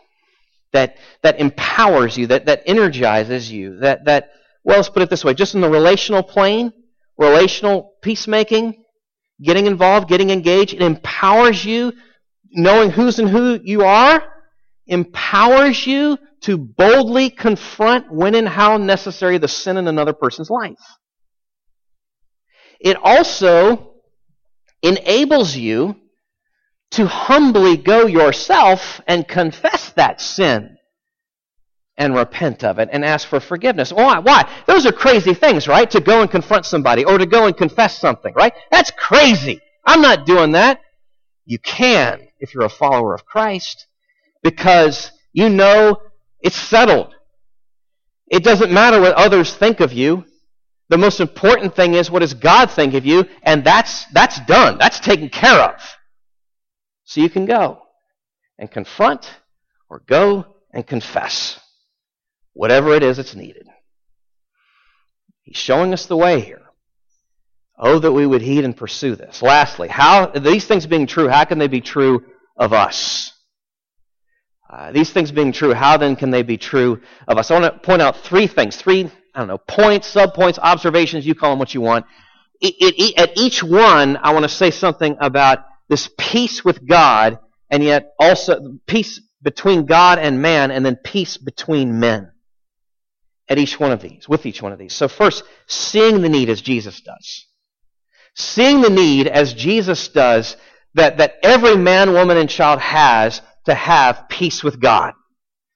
that, 0.73 0.97
that 1.23 1.41
empowers 1.41 2.17
you, 2.17 2.27
that, 2.29 2.47
that 2.47 2.63
energizes 2.67 3.51
you, 3.51 3.79
that, 3.79 4.05
that 4.07 4.31
well, 4.65 4.77
let's 4.77 4.89
put 4.89 5.03
it 5.03 5.11
this 5.11 5.25
way 5.25 5.35
just 5.35 5.55
in 5.55 5.61
the 5.61 5.71
relational 5.71 6.23
plane, 6.23 6.73
relational 7.17 7.95
peacemaking, 8.03 8.85
getting 9.41 9.67
involved, 9.67 10.09
getting 10.09 10.31
engaged, 10.31 10.75
it 10.75 10.83
empowers 10.83 11.65
you, 11.65 11.93
knowing 12.51 12.91
whose 12.91 13.19
and 13.19 13.29
who 13.29 13.61
you 13.63 13.83
are, 13.83 14.23
empowers 14.89 15.87
you 15.87 16.19
to 16.41 16.57
boldly 16.57 17.31
confront 17.31 18.11
when 18.13 18.35
and 18.35 18.49
how 18.49 18.77
necessary 18.77 19.39
the 19.39 19.49
sin 19.49 19.77
in 19.77 19.87
another 19.89 20.13
person's 20.13 20.51
life. 20.51 20.79
It 22.81 22.97
also 23.03 23.95
enables 24.83 25.57
you 25.57 25.97
to 26.93 27.07
humbly 27.07 27.77
go 27.77 28.07
yourself 28.07 29.01
and 29.07 29.27
confess 29.27 29.91
that 29.91 30.21
sin 30.21 30.77
and 31.99 32.15
repent 32.15 32.63
of 32.63 32.79
it 32.79 32.89
and 32.93 33.05
ask 33.05 33.27
for 33.29 33.41
forgiveness. 33.41 33.93
Why? 33.93 34.21
Why? 34.21 34.49
Those 34.67 34.87
are 34.87 34.93
crazy 34.93 35.35
things, 35.35 35.67
right? 35.67 35.91
To 35.91 36.01
go 36.01 36.23
and 36.23 36.31
confront 36.31 36.65
somebody 36.65 37.05
or 37.05 37.19
to 37.19 37.27
go 37.27 37.47
and 37.47 37.57
confess 37.57 37.99
something, 37.99 38.33
right? 38.35 38.55
That's 38.71 38.93
crazy. 38.93 39.61
I'm 39.85 40.01
not 40.01 40.25
doing 40.25 40.53
that. 40.53 40.81
You 41.45 41.59
can 41.59 42.29
if 42.39 42.55
you're 42.55 42.65
a 42.65 42.71
follower 42.71 43.15
of 43.15 43.25
Christ 43.25 43.88
because 44.43 45.11
you 45.33 45.49
know 45.49 45.97
it's 46.41 46.57
settled. 46.57 47.15
It 48.31 48.45
doesn't 48.45 48.73
matter 48.73 49.01
what 49.01 49.15
others 49.15 49.55
think 49.55 49.81
of 49.81 49.93
you. 49.93 50.25
The 50.91 50.99
most 50.99 51.21
important 51.21 51.75
thing 51.75 51.95
is 51.95 52.11
what 52.11 52.21
does 52.21 52.35
God 52.35 52.71
think 52.71 52.95
of 52.95 53.05
you, 53.05 53.27
and 53.43 53.65
that's 53.65 54.07
that's 54.07 54.41
done. 54.47 54.79
That's 54.79 55.01
taken 55.01 55.29
care 55.29 55.61
of. 55.61 55.97
So 57.05 57.21
you 57.21 57.31
can 57.31 57.47
go 57.47 57.83
and 58.59 58.71
confront 58.71 59.31
or 59.89 60.03
go 60.07 60.57
and 60.73 60.87
confess 60.87 61.59
whatever 62.53 62.95
it 62.95 63.03
is 63.03 63.17
that's 63.17 63.35
needed. 63.35 63.67
He's 65.43 65.57
showing 65.57 65.93
us 65.93 66.07
the 66.07 66.17
way 66.17 66.41
here. 66.41 66.63
Oh, 67.79 67.99
that 68.01 68.13
we 68.13 68.27
would 68.27 68.43
heed 68.43 68.65
and 68.65 68.77
pursue 68.77 69.15
this. 69.15 69.41
Lastly, 69.41 69.89
how 69.89 70.27
these 70.27 70.67
things 70.67 70.87
being 70.87 71.07
true, 71.07 71.29
how 71.29 71.45
can 71.45 71.59
they 71.59 71.69
be 71.69 71.81
true 71.81 72.25
of 72.57 72.73
us? 72.73 73.33
Uh, 74.71 74.93
these 74.93 75.11
things 75.11 75.33
being 75.33 75.53
true, 75.53 75.73
how 75.73 75.97
then 75.97 76.15
can 76.15 76.31
they 76.31 76.43
be 76.43 76.59
true 76.59 77.01
of 77.27 77.39
us? 77.39 77.51
I 77.51 77.59
want 77.59 77.73
to 77.73 77.81
point 77.81 78.03
out 78.03 78.19
three 78.19 78.47
things, 78.47 78.77
three 78.77 79.11
I 79.35 79.43
don't 79.43 79.49
know, 79.49 79.59
points, 79.59 80.13
subpoints, 80.13 80.59
observations, 80.59 81.25
you 81.25 81.35
call 81.35 81.51
them 81.51 81.61
what 81.61 81.73
you 81.73 81.81
want. 81.81 82.07
It, 82.61 82.75
it, 82.81 83.19
at 83.19 83.39
each 83.39 83.63
one, 83.63 84.17
I 84.17 84.33
want 84.33 84.43
to 84.43 84.49
say 84.49 84.73
something 84.73 85.17
about 85.21 85.61
this 85.89 86.11
peace 86.19 86.65
with 86.65 86.87
God, 86.87 87.39
and 87.71 87.85
yet 87.85 88.15
also 88.19 88.79
peace 88.87 89.21
between 89.41 89.87
God 89.87 90.19
and 90.19 90.43
man, 90.43 90.73
and 90.73 90.85
then 90.85 90.97
peace 90.97 91.37
between 91.37 92.01
men. 92.01 92.33
At 93.49 93.59
each 93.59 93.79
one 93.79 93.93
of 93.93 94.03
these, 94.03 94.29
with 94.29 94.45
each 94.45 94.61
one 94.61 94.73
of 94.73 94.79
these. 94.79 94.93
So 94.93 95.07
first, 95.07 95.45
seeing 95.69 96.21
the 96.21 96.29
need 96.29 96.51
as 96.51 96.61
Jesus 96.61 97.01
does. 97.01 97.47
Seeing 98.35 98.83
the 98.83 98.91
need 98.91 99.29
as 99.29 99.55
Jesus 99.55 100.09
does 100.09 100.57
that, 100.95 101.19
that 101.19 101.37
every 101.43 101.77
man, 101.77 102.13
woman, 102.13 102.37
and 102.37 102.51
child 102.51 102.81
has 102.81 103.41
to 103.69 103.75
have 103.75 104.29
peace 104.29 104.65
with 104.65 104.81
God. 104.81 105.15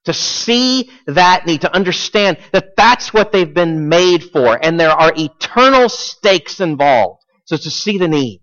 To 0.06 0.12
see 0.12 0.90
that 1.06 1.46
need, 1.46 1.60
to 1.60 1.72
understand 1.72 2.38
that 2.52 2.74
that's 2.76 3.14
what 3.14 3.30
they've 3.30 3.54
been 3.54 3.88
made 3.88 4.24
for, 4.24 4.58
and 4.60 4.80
there 4.80 4.90
are 4.90 5.12
eternal 5.16 5.88
stakes 5.88 6.58
involved. 6.58 7.22
So 7.44 7.56
to 7.56 7.70
see 7.70 7.98
the 7.98 8.08
need. 8.08 8.40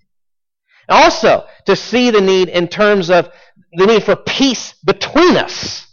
Also, 0.88 1.46
to 1.66 1.76
see 1.76 2.12
the 2.12 2.22
need 2.22 2.48
in 2.50 2.68
terms 2.68 3.10
of 3.10 3.30
the 3.74 3.86
need 3.86 4.04
for 4.04 4.16
peace 4.16 4.74
between 4.86 5.36
us 5.36 5.86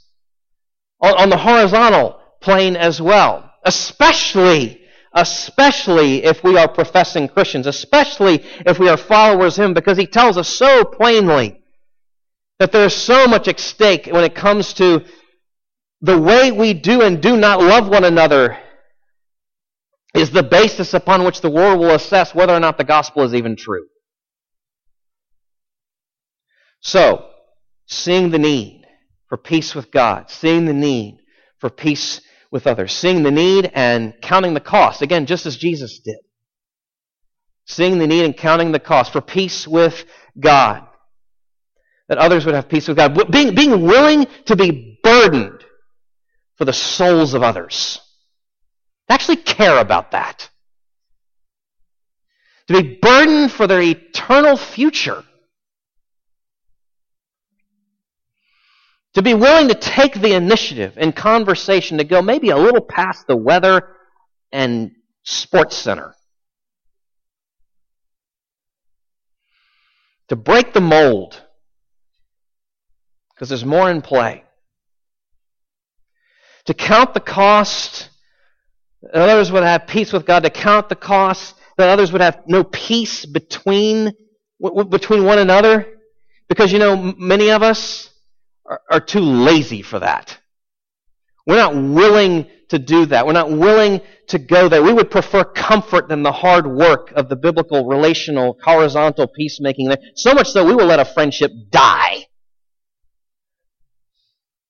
on, 1.01 1.15
on 1.21 1.31
the 1.31 1.37
horizontal 1.37 2.21
plane 2.41 2.77
as 2.77 3.01
well. 3.01 3.51
Especially, 3.65 4.81
especially 5.13 6.25
if 6.25 6.45
we 6.45 6.57
are 6.57 6.69
professing 6.69 7.29
Christians, 7.29 7.67
especially 7.67 8.45
if 8.65 8.79
we 8.79 8.89
are 8.89 8.97
followers 8.97 9.59
of 9.59 9.65
Him, 9.65 9.75
because 9.75 9.99
He 9.99 10.07
tells 10.07 10.39
us 10.39 10.49
so 10.49 10.85
plainly 10.85 11.61
that 12.59 12.73
there's 12.73 12.95
so 12.95 13.27
much 13.27 13.49
at 13.49 13.61
stake 13.61 14.09
when 14.11 14.25
it 14.25 14.35
comes 14.35 14.73
to 14.75 15.05
the 16.01 16.19
way 16.19 16.53
we 16.53 16.75
do 16.75 17.03
and 17.03 17.23
do 17.23 17.37
not 17.37 17.61
love 17.61 17.89
one 17.89 18.05
another 18.05 18.59
is 20.15 20.31
the 20.31 20.43
basis 20.43 20.95
upon 20.95 21.25
which 21.25 21.41
the 21.41 21.51
world 21.51 21.79
will 21.79 21.91
assess 21.91 22.35
whether 22.35 22.55
or 22.55 22.61
not 22.61 22.79
the 22.79 22.85
gospel 22.85 23.23
is 23.23 23.35
even 23.35 23.57
true. 23.57 23.87
So, 26.81 27.29
seeing 27.87 28.31
the 28.31 28.39
need 28.39 28.85
for 29.29 29.37
peace 29.37 29.75
with 29.75 29.91
God, 29.91 30.31
seeing 30.31 30.65
the 30.65 30.73
need 30.73 31.19
for 31.59 31.69
peace 31.69 32.21
with 32.51 32.67
others, 32.67 32.93
seeing 32.93 33.23
the 33.23 33.31
need 33.31 33.71
and 33.75 34.15
counting 34.23 34.55
the 34.55 34.61
cost, 34.61 35.03
again, 35.03 35.27
just 35.27 35.47
as 35.47 35.57
Jesus 35.57 35.99
did. 35.99 36.17
Seeing 37.67 37.99
the 37.99 38.07
need 38.07 38.25
and 38.25 38.37
counting 38.37 38.73
the 38.73 38.79
cost 38.79 39.13
for 39.13 39.21
peace 39.21 39.67
with 39.67 40.05
God, 40.39 40.86
that 42.09 42.19
others 42.19 42.47
would 42.47 42.55
have 42.55 42.69
peace 42.69 42.89
with 42.89 42.97
God, 42.97 43.31
being, 43.31 43.55
being 43.55 43.83
willing 43.83 44.27
to 44.47 44.57
be 44.57 44.99
burdened 45.03 45.65
for 46.57 46.65
the 46.65 46.73
souls 46.73 47.35
of 47.35 47.43
others. 47.43 48.01
To 49.09 49.15
actually 49.15 49.37
care 49.37 49.79
about 49.79 50.13
that. 50.13 50.49
To 52.69 52.83
be 52.83 52.99
burdened 53.01 53.53
for 53.53 53.67
their 53.67 53.83
eternal 53.83 54.57
future. 54.57 55.23
To 59.15 59.23
be 59.23 59.35
willing 59.35 59.69
to 59.69 59.75
take 59.75 60.15
the 60.15 60.35
initiative 60.35 60.99
in 60.99 61.13
conversation 61.13 61.99
to 61.99 62.05
go 62.05 62.21
maybe 62.21 62.51
a 62.51 62.57
little 62.57 62.83
past 62.83 63.27
the 63.27 63.37
weather 63.37 63.89
and 64.53 64.93
sports 65.23 65.77
center. 65.77 66.15
To 70.29 70.37
break 70.37 70.73
the 70.73 70.81
mold. 70.81 71.41
Because 73.37 73.51
there's 73.51 73.65
more 73.65 73.91
in 73.91 74.03
play 74.03 74.43
to 76.67 76.75
count 76.75 77.15
the 77.15 77.21
cost, 77.21 78.11
that 79.03 79.29
others 79.29 79.51
would 79.51 79.63
have 79.63 79.87
peace 79.87 80.13
with 80.13 80.27
God, 80.27 80.43
to 80.43 80.51
count 80.51 80.89
the 80.89 80.97
cost, 80.97 81.55
that 81.79 81.89
others 81.89 82.13
would 82.13 82.21
have 82.21 82.43
no 82.47 82.65
peace 82.65 83.25
between, 83.25 84.13
between 84.89 85.25
one 85.25 85.39
another. 85.39 85.87
Because, 86.49 86.73
you 86.73 86.79
know, 86.79 86.97
many 86.97 87.51
of 87.51 87.63
us 87.63 88.11
are, 88.65 88.81
are 88.91 89.01
too 89.01 89.21
lazy 89.21 89.83
for 89.83 90.01
that. 90.01 90.39
We're 91.47 91.57
not 91.57 91.75
willing 91.75 92.49
to 92.71 92.79
do 92.81 93.07
that. 93.07 93.27
We're 93.27 93.33
not 93.33 93.51
willing 93.51 94.01
to 94.29 94.39
go 94.39 94.69
there. 94.69 94.83
We 94.83 94.93
would 94.93 95.11
prefer 95.11 95.45
comfort 95.45 96.09
than 96.09 96.25
the 96.25 96.33
hard 96.33 96.67
work 96.67 97.13
of 97.13 97.29
the 97.29 97.37
biblical, 97.37 97.87
relational, 97.87 98.59
horizontal 98.65 99.29
peacemaking. 99.29 99.93
So 100.17 100.35
much 100.35 100.49
so 100.49 100.65
we 100.65 100.75
will 100.75 100.87
let 100.87 100.99
a 100.99 101.05
friendship 101.05 101.53
die 101.71 102.27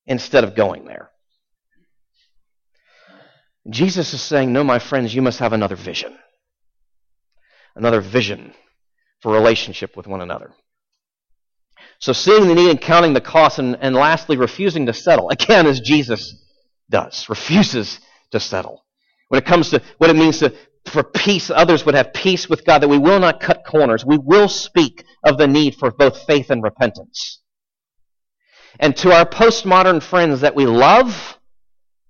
instead 0.07 0.45
of 0.45 0.55
going 0.55 0.85
there. 0.85 1.11
Jesus 3.69 4.15
is 4.15 4.23
saying, 4.23 4.53
No, 4.53 4.63
my 4.63 4.79
friends, 4.79 5.15
you 5.15 5.23
must 5.23 5.41
have 5.41 5.53
another 5.53 5.77
vision. 5.77 6.17
Another 7.75 8.01
vision 8.01 8.55
for 9.21 9.33
relationship 9.33 9.97
with 9.97 10.07
one 10.07 10.21
another. 10.21 10.53
So 11.99 12.13
seeing 12.13 12.47
the 12.47 12.55
need 12.55 12.71
and 12.71 12.81
counting 12.81 13.15
the 13.15 13.21
cost, 13.21 13.59
and, 13.59 13.77
and 13.81 13.95
lastly, 13.95 14.37
refusing 14.37 14.87
to 14.87 14.93
settle. 14.93 15.31
Again, 15.31 15.67
as 15.67 15.81
Jesus 15.81 16.35
does, 16.91 17.29
refuses 17.29 18.01
to 18.31 18.41
settle. 18.41 18.85
When 19.29 19.39
it 19.39 19.47
comes 19.47 19.71
to 19.71 19.83
what 19.99 20.11
it 20.11 20.17
means 20.17 20.39
to, 20.39 20.55
for 20.87 21.03
peace, 21.03 21.51
others 21.51 21.85
would 21.85 21.95
have 21.95 22.13
peace 22.13 22.49
with 22.49 22.65
God, 22.65 22.83
that 22.83 22.89
we 22.89 22.99
will 22.99 23.19
not 23.19 23.41
cut 23.41 23.65
corners. 23.67 24.05
We 24.05 24.19
will 24.19 24.49
speak 24.49 25.05
of 25.25 25.39
the 25.39 25.49
need 25.49 25.75
for 25.75 25.91
both 25.91 26.25
faith 26.25 26.51
and 26.51 26.63
repentance. 26.63 27.41
And 28.79 28.97
to 28.99 29.13
our 29.13 29.27
postmodern 29.27 30.03
friends 30.03 30.43
that 30.43 30.55
we 30.55 30.67
love, 30.67 31.39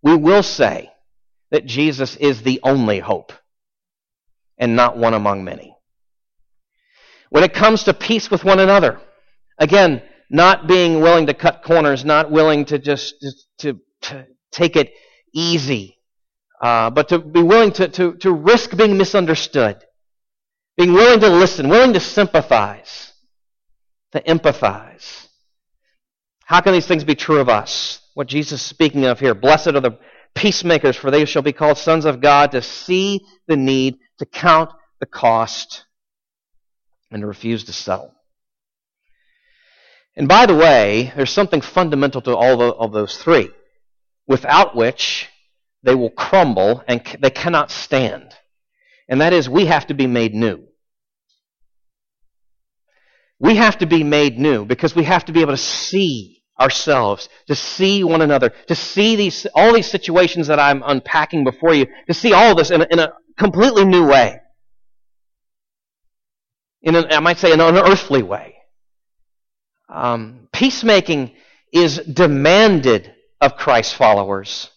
we 0.02 0.16
will 0.16 0.42
say, 0.42 0.90
that 1.50 1.66
Jesus 1.66 2.16
is 2.16 2.42
the 2.42 2.61
only 2.62 2.98
hope 2.98 3.33
and 4.59 4.74
not 4.74 4.96
one 4.98 5.14
among 5.14 5.44
many. 5.44 5.76
When 7.31 7.44
it 7.44 7.55
comes 7.55 7.85
to 7.85 7.94
peace 7.94 8.31
with 8.31 8.44
one 8.44 8.59
another, 8.59 9.00
again, 9.59 10.02
not 10.31 10.66
being 10.66 11.00
willing 11.00 11.26
to 11.26 11.35
cut 11.35 11.62
corners, 11.62 12.05
not 12.05 12.31
willing 12.31 12.64
to 12.66 12.79
just, 12.79 13.14
to, 13.59 13.79
to, 14.02 14.26
take 14.52 14.76
it 14.76 14.92
easy, 15.35 15.98
uh, 16.62 16.90
but 16.90 17.09
to 17.09 17.18
be 17.18 17.42
willing 17.42 17.72
to, 17.72 17.88
to, 17.88 18.14
to 18.14 18.33
risk 18.33 18.76
being 18.76 18.96
misunderstood, 18.96 19.76
being 20.76 20.92
willing 20.92 21.20
to 21.20 21.29
listen, 21.29 21.68
willing 21.68 21.92
to 21.92 22.00
sympathize, 22.00 23.12
to 24.12 24.20
empathize. 24.22 25.25
How 26.46 26.61
can 26.61 26.72
these 26.72 26.87
things 26.87 27.02
be 27.02 27.16
true 27.16 27.40
of 27.40 27.48
us? 27.48 28.00
What 28.14 28.28
Jesus 28.28 28.61
is 28.61 28.66
speaking 28.66 29.04
of 29.04 29.18
here. 29.18 29.35
Blessed 29.35 29.74
are 29.74 29.80
the 29.80 29.98
peacemakers, 30.37 30.94
for 30.94 31.11
they 31.11 31.24
shall 31.24 31.42
be 31.42 31.52
called 31.52 31.76
sons 31.76 32.04
of 32.04 32.20
God, 32.20 32.52
to 32.52 32.62
see 32.62 33.26
the 33.48 33.56
need, 33.56 33.96
to 34.18 34.26
count 34.26 34.70
the 35.00 35.06
cost, 35.06 35.85
and 37.11 37.20
to 37.20 37.26
refuse 37.26 37.64
to 37.64 37.72
settle. 37.72 38.14
And 40.14 40.28
by 40.28 40.46
the 40.46 40.54
way, 40.54 41.12
there's 41.16 41.32
something 41.32 41.61
fundamental 41.61 42.20
to 42.22 42.37
all 42.37 42.62
of 42.62 42.92
those 42.92 43.16
three, 43.18 43.50
without 44.28 44.76
which 44.76 45.28
they 45.82 45.96
will 45.96 46.11
crumble 46.11 46.85
and 46.87 47.02
they 47.20 47.30
cannot 47.30 47.72
stand. 47.72 48.32
And 49.09 49.20
that 49.20 49.32
is, 49.32 49.48
we 49.48 49.66
have 49.66 49.88
to 49.88 49.94
be 49.94 50.06
made 50.06 50.32
new. 50.32 50.64
We 53.40 53.56
have 53.56 53.78
to 53.78 53.87
be 53.87 54.04
made 54.04 54.38
new 54.38 54.64
because 54.64 54.94
we 54.94 55.02
have 55.04 55.24
to 55.24 55.32
be 55.32 55.40
able 55.40 55.52
to 55.52 55.59
see 55.59 56.36
ourselves, 56.58 57.28
to 57.46 57.54
see 57.54 58.02
one 58.02 58.22
another, 58.22 58.50
to 58.68 58.74
see 58.74 59.16
these, 59.16 59.46
all 59.54 59.72
these 59.72 59.90
situations 59.90 60.46
that 60.46 60.58
I'm 60.58 60.82
unpacking 60.84 61.44
before 61.44 61.74
you, 61.74 61.86
to 62.06 62.14
see 62.14 62.32
all 62.32 62.54
this 62.54 62.70
in 62.70 62.82
a, 62.82 62.86
in 62.90 62.98
a 62.98 63.12
completely 63.36 63.84
new 63.84 64.06
way. 64.06 64.40
In 66.82 66.94
an, 66.96 67.06
I 67.10 67.20
might 67.20 67.38
say, 67.38 67.52
an 67.52 67.60
unearthly 67.60 68.22
way. 68.22 68.56
Um, 69.88 70.48
peacemaking 70.52 71.34
is 71.72 71.98
demanded 71.98 73.12
of 73.40 73.56
Christ's 73.56 73.92
followers. 73.92 74.70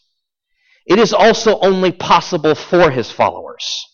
It 0.85 0.99
is 0.99 1.13
also 1.13 1.59
only 1.59 1.91
possible 1.91 2.55
for 2.55 2.89
his 2.91 3.11
followers. 3.11 3.85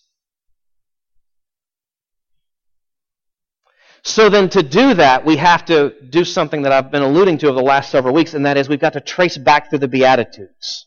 So 4.06 4.30
then 4.30 4.50
to 4.50 4.62
do 4.62 4.94
that, 4.94 5.26
we 5.26 5.38
have 5.38 5.66
to 5.66 5.96
do 6.10 6.24
something 6.24 6.62
that 6.62 6.72
I've 6.72 6.92
been 6.92 7.02
alluding 7.02 7.40
to 7.40 7.48
over 7.48 7.58
the 7.58 7.66
last 7.66 7.90
several 7.90 8.14
weeks, 8.14 8.36
and 8.36 8.46
that 8.46 8.56
is 8.56 8.70
we've 8.70 8.80
got 8.80 8.94
to 8.94 9.02
trace 9.02 9.36
back 9.36 9.70
through 9.70 9.80
the 9.80 9.88
Beatitudes. 9.88 10.86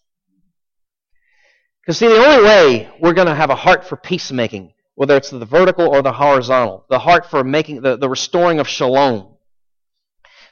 Because 1.83 1.99
see, 1.99 2.07
the 2.07 2.25
only 2.25 2.45
way 2.45 2.89
we're 3.01 3.15
going 3.15 3.27
to 3.27 3.35
have 3.35 3.51
a 3.51 3.57
heart 3.57 3.85
for 3.85 3.97
peacemaking, 3.97 4.73
whether 4.95 5.17
it's 5.17 5.31
the 5.31 5.45
vertical 5.45 5.89
or 5.89 6.01
the 6.01 6.13
horizontal, 6.13 6.87
the 6.91 7.01
heart 7.01 7.27
for 7.27 7.43
making 7.43 7.83
the, 7.83 7.97
the 7.97 8.09
restoring 8.09 8.61
of 8.61 8.69
shalom, 8.69 9.37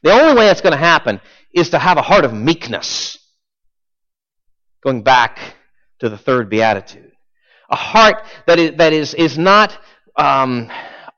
the 0.02 0.10
only 0.10 0.34
way 0.34 0.46
that's 0.46 0.60
going 0.60 0.72
to 0.72 0.78
happen 0.78 1.20
is 1.54 1.70
to 1.70 1.78
have 1.78 1.98
a 1.98 2.02
heart 2.02 2.24
of 2.24 2.34
meekness. 2.34 3.16
Going 4.82 5.02
back 5.02 5.38
to 6.00 6.08
the 6.08 6.18
third 6.18 6.50
beatitude. 6.50 7.12
A 7.70 7.76
heart 7.76 8.24
that 8.46 8.58
is, 8.58 8.76
that 8.78 8.92
is, 8.92 9.14
is 9.14 9.38
not 9.38 9.78
um, 10.16 10.68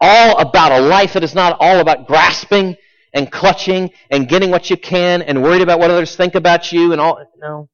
all 0.01 0.39
about 0.39 0.73
a 0.73 0.81
life 0.81 1.15
that 1.15 1.25
is 1.25 1.35
not 1.35 1.57
all 1.61 1.81
about 1.81 2.07
grasping 2.07 2.77
and 3.13 3.31
clutching 3.33 3.91
and 4.11 4.29
getting 4.29 4.51
what 4.51 4.71
you 4.71 4.77
can 4.77 5.23
and 5.23 5.43
worried 5.43 5.63
about 5.63 5.79
what 5.79 5.91
others 5.91 6.15
think 6.15 6.35
about 6.35 6.73
you 6.73 6.93
and 6.93 7.01
all. 7.01 7.19
No. 7.41 7.69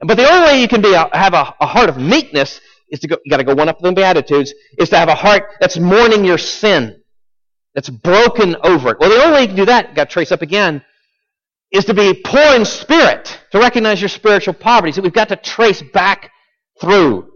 But 0.00 0.16
the 0.16 0.30
only 0.30 0.46
way 0.46 0.60
you 0.60 0.68
can 0.68 0.80
be 0.80 0.94
a, 0.94 1.08
have 1.16 1.34
a, 1.34 1.54
a 1.60 1.66
heart 1.66 1.88
of 1.88 1.96
meekness 1.96 2.60
is 2.90 3.00
to 3.00 3.08
go, 3.08 3.16
you 3.24 3.30
got 3.30 3.38
to 3.38 3.44
go 3.44 3.54
one 3.54 3.68
up 3.68 3.80
the 3.80 3.92
Beatitudes, 3.92 4.54
is 4.78 4.88
to 4.90 4.96
have 4.96 5.08
a 5.08 5.14
heart 5.14 5.44
that's 5.60 5.78
mourning 5.78 6.24
your 6.24 6.38
sin, 6.38 7.02
that's 7.74 7.90
broken 7.90 8.56
over 8.62 8.90
it. 8.90 9.00
Well, 9.00 9.10
the 9.10 9.22
only 9.22 9.32
way 9.32 9.42
you 9.42 9.48
can 9.48 9.56
do 9.56 9.66
that, 9.66 9.94
got 9.94 10.08
to 10.08 10.12
trace 10.12 10.32
up 10.32 10.42
again, 10.42 10.82
is 11.70 11.84
to 11.86 11.94
be 11.94 12.14
poor 12.24 12.54
in 12.54 12.64
spirit, 12.64 13.38
to 13.52 13.58
recognize 13.58 14.00
your 14.00 14.08
spiritual 14.08 14.54
poverty. 14.54 14.92
So 14.92 15.02
we've 15.02 15.12
got 15.12 15.28
to 15.28 15.36
trace 15.36 15.82
back 15.82 16.30
through 16.80 17.30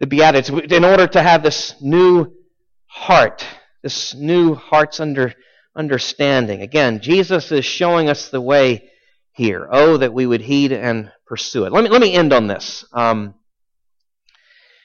the 0.00 0.06
Beatitudes 0.06 0.72
in 0.72 0.84
order 0.84 1.06
to 1.08 1.22
have 1.22 1.42
this 1.42 1.74
new 1.80 2.32
heart, 2.86 3.44
this 3.82 4.14
new 4.14 4.54
heart's 4.54 5.00
under, 5.00 5.34
understanding. 5.76 6.62
Again, 6.62 7.00
Jesus 7.00 7.52
is 7.52 7.64
showing 7.64 8.08
us 8.08 8.28
the 8.28 8.40
way 8.40 8.90
here. 9.32 9.68
Oh, 9.70 9.96
that 9.96 10.12
we 10.12 10.26
would 10.26 10.40
heed 10.40 10.72
and 10.72 11.12
pursue 11.26 11.64
it. 11.64 11.72
Let 11.72 11.84
me, 11.84 11.90
let 11.90 12.00
me 12.00 12.12
end 12.12 12.32
on 12.32 12.46
this. 12.48 12.84
Um, 12.92 13.34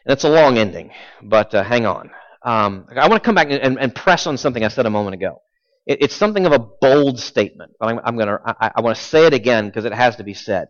and 0.05 0.13
it's 0.13 0.25
a 0.25 0.29
long 0.29 0.57
ending, 0.57 0.91
but 1.21 1.55
uh, 1.55 1.63
hang 1.63 1.85
on. 1.85 2.11
Um, 2.43 2.87
I 2.95 3.07
want 3.07 3.23
to 3.23 3.25
come 3.25 3.35
back 3.35 3.47
and, 3.49 3.79
and, 3.79 3.95
press 3.95 4.27
on 4.27 4.37
something 4.37 4.65
I 4.65 4.67
said 4.67 4.85
a 4.85 4.89
moment 4.89 5.15
ago. 5.15 5.41
It, 5.85 6.01
it's 6.01 6.15
something 6.15 6.45
of 6.45 6.51
a 6.51 6.59
bold 6.59 7.19
statement, 7.19 7.71
but 7.79 7.87
I'm, 7.87 7.99
I'm 8.03 8.17
to. 8.17 8.39
I, 8.45 8.71
I 8.75 8.81
want 8.81 8.97
to 8.97 9.01
say 9.01 9.25
it 9.25 9.33
again 9.33 9.67
because 9.67 9.85
it 9.85 9.93
has 9.93 10.17
to 10.17 10.25
be 10.25 10.33
said. 10.33 10.67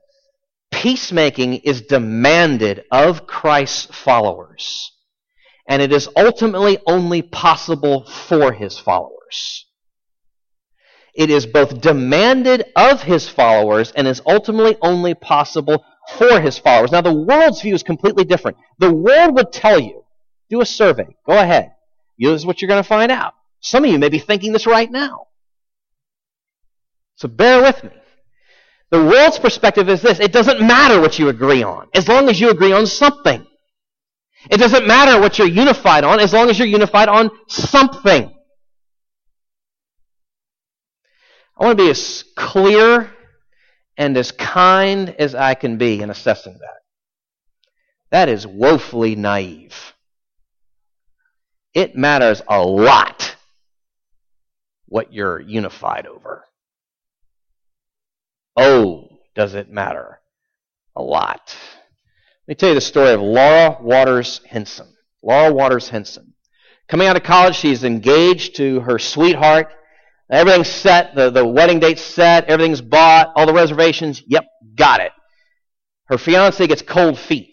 Peacemaking 0.72 1.56
is 1.56 1.82
demanded 1.82 2.84
of 2.92 3.26
Christ's 3.26 3.86
followers, 3.86 4.92
and 5.68 5.82
it 5.82 5.92
is 5.92 6.10
ultimately 6.16 6.78
only 6.86 7.22
possible 7.22 8.06
for 8.06 8.52
his 8.52 8.78
followers. 8.78 9.66
It 11.16 11.30
is 11.30 11.46
both 11.46 11.80
demanded 11.80 12.66
of 12.76 13.04
his 13.04 13.30
followers 13.30 13.92
and 13.92 14.08
is 14.08 14.22
ultimately 14.26 14.78
only 14.82 15.14
possible 15.14 15.86
for 16.18 16.42
his 16.42 16.58
followers. 16.58 16.92
Now, 16.92 17.02
the 17.02 17.14
world's 17.14 17.62
view 17.62 17.76
is 17.76 17.84
completely 17.84 18.24
different. 18.24 18.58
The 18.80 18.92
world 18.92 19.36
would 19.36 19.52
tell 19.52 19.80
you, 19.80 20.04
do 20.50 20.62
a 20.62 20.66
survey, 20.66 21.16
go 21.26 21.38
ahead. 21.38 21.72
This 22.18 22.32
is 22.32 22.46
what 22.46 22.62
you're 22.62 22.70
going 22.70 22.84
to 22.84 22.88
find 22.88 23.12
out. 23.12 23.34
Some 23.60 23.86
of 23.86 23.92
you 23.92 24.00
may 24.00 24.10
be 24.10 24.20
thinking 24.20 24.54
this 24.54 24.68
right 24.68 24.90
now. 24.90 25.28
So 27.16 27.28
bear 27.28 27.62
with 27.62 27.84
me. 27.84 27.92
The 28.92 29.04
world's 29.04 29.40
perspective 29.40 29.90
is 29.90 30.02
this 30.02 30.20
it 30.20 30.32
doesn't 30.32 30.62
matter 30.62 31.00
what 31.02 31.18
you 31.18 31.30
agree 31.30 31.64
on, 31.64 31.88
as 31.96 32.08
long 32.08 32.30
as 32.30 32.40
you 32.40 32.50
agree 32.50 32.74
on 32.74 32.86
something. 32.86 33.46
It 34.50 34.58
doesn't 34.58 34.88
matter 34.88 35.20
what 35.20 35.38
you're 35.38 35.48
unified 35.48 36.04
on, 36.04 36.20
as 36.20 36.34
long 36.34 36.50
as 36.50 36.60
you're 36.60 36.68
unified 36.68 37.10
on 37.10 37.32
something. 37.48 38.34
I 41.58 41.66
want 41.66 41.78
to 41.78 41.84
be 41.84 41.90
as 41.90 42.24
clear 42.36 43.12
and 43.98 44.18
as 44.18 44.32
kind 44.32 45.10
as 45.20 45.36
I 45.36 45.54
can 45.54 45.78
be 45.78 46.02
in 46.02 46.10
assessing 46.10 46.54
that. 46.60 46.82
That 48.12 48.30
is 48.30 48.46
woefully 48.46 49.16
naive. 49.16 49.94
It 51.74 51.96
matters 51.96 52.42
a 52.48 52.62
lot 52.62 53.36
what 54.88 55.14
you're 55.14 55.40
unified 55.40 56.06
over. 56.06 56.46
Oh, 58.56 59.08
does 59.34 59.56
it 59.56 59.72
matter 59.72 60.20
a 60.96 61.02
lot. 61.02 61.58
Let 62.46 62.52
me 62.52 62.56
tell 62.56 62.70
you 62.70 62.76
the 62.76 62.82
story 62.82 63.12
of 63.12 63.22
Laura 63.22 63.78
Waters 63.80 64.42
Hinson. 64.46 64.94
Laura 65.22 65.54
Waters 65.54 65.88
Hinson. 65.88 66.34
Coming 66.90 67.08
out 67.08 67.16
of 67.16 67.24
college, 67.24 67.56
she's 67.56 67.86
engaged 67.86 68.58
to 68.58 68.82
her 68.82 69.00
sweetheart. 69.00 69.70
Everything's 70.30 70.68
set. 70.68 71.16
The, 71.16 71.30
the 71.30 71.48
wedding 71.48 71.80
date's 71.80 72.02
set. 72.02 72.46
Everything's 72.50 72.82
bought. 72.82 73.32
All 73.38 73.46
the 73.46 73.54
reservations. 73.54 74.22
Yep, 74.28 74.44
got 74.76 75.00
it. 75.00 75.14
Her 76.08 76.18
fiance 76.18 76.68
gets 76.68 76.82
cold 76.82 77.18
feet. 77.18 77.50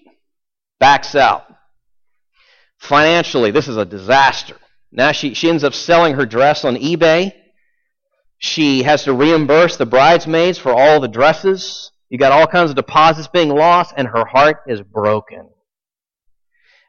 Backs 0.81 1.15
out. 1.15 1.45
Financially, 2.79 3.53
this 3.53 3.69
is 3.69 3.77
a 3.77 3.85
disaster. 3.85 4.57
Now 4.91 5.13
she, 5.13 5.35
she 5.35 5.49
ends 5.49 5.63
up 5.63 5.75
selling 5.75 6.15
her 6.15 6.27
dress 6.27 6.65
on 6.65 6.75
eBay. 6.75 7.33
She 8.39 8.83
has 8.83 9.05
to 9.05 9.13
reimburse 9.13 9.77
the 9.77 9.87
bridesmaids 9.87 10.59
for 10.59 10.73
all 10.73 10.99
the 10.99 11.07
dresses. 11.07 11.93
You 12.11 12.19
got 12.19 12.33
all 12.33 12.47
kinds 12.47 12.71
of 12.71 12.77
deposits 12.77 13.29
being 13.29 13.49
lost, 13.49 13.95
and 13.97 14.07
her 14.09 14.25
heart 14.27 14.59
is 14.67 14.83
broken. 14.83 15.49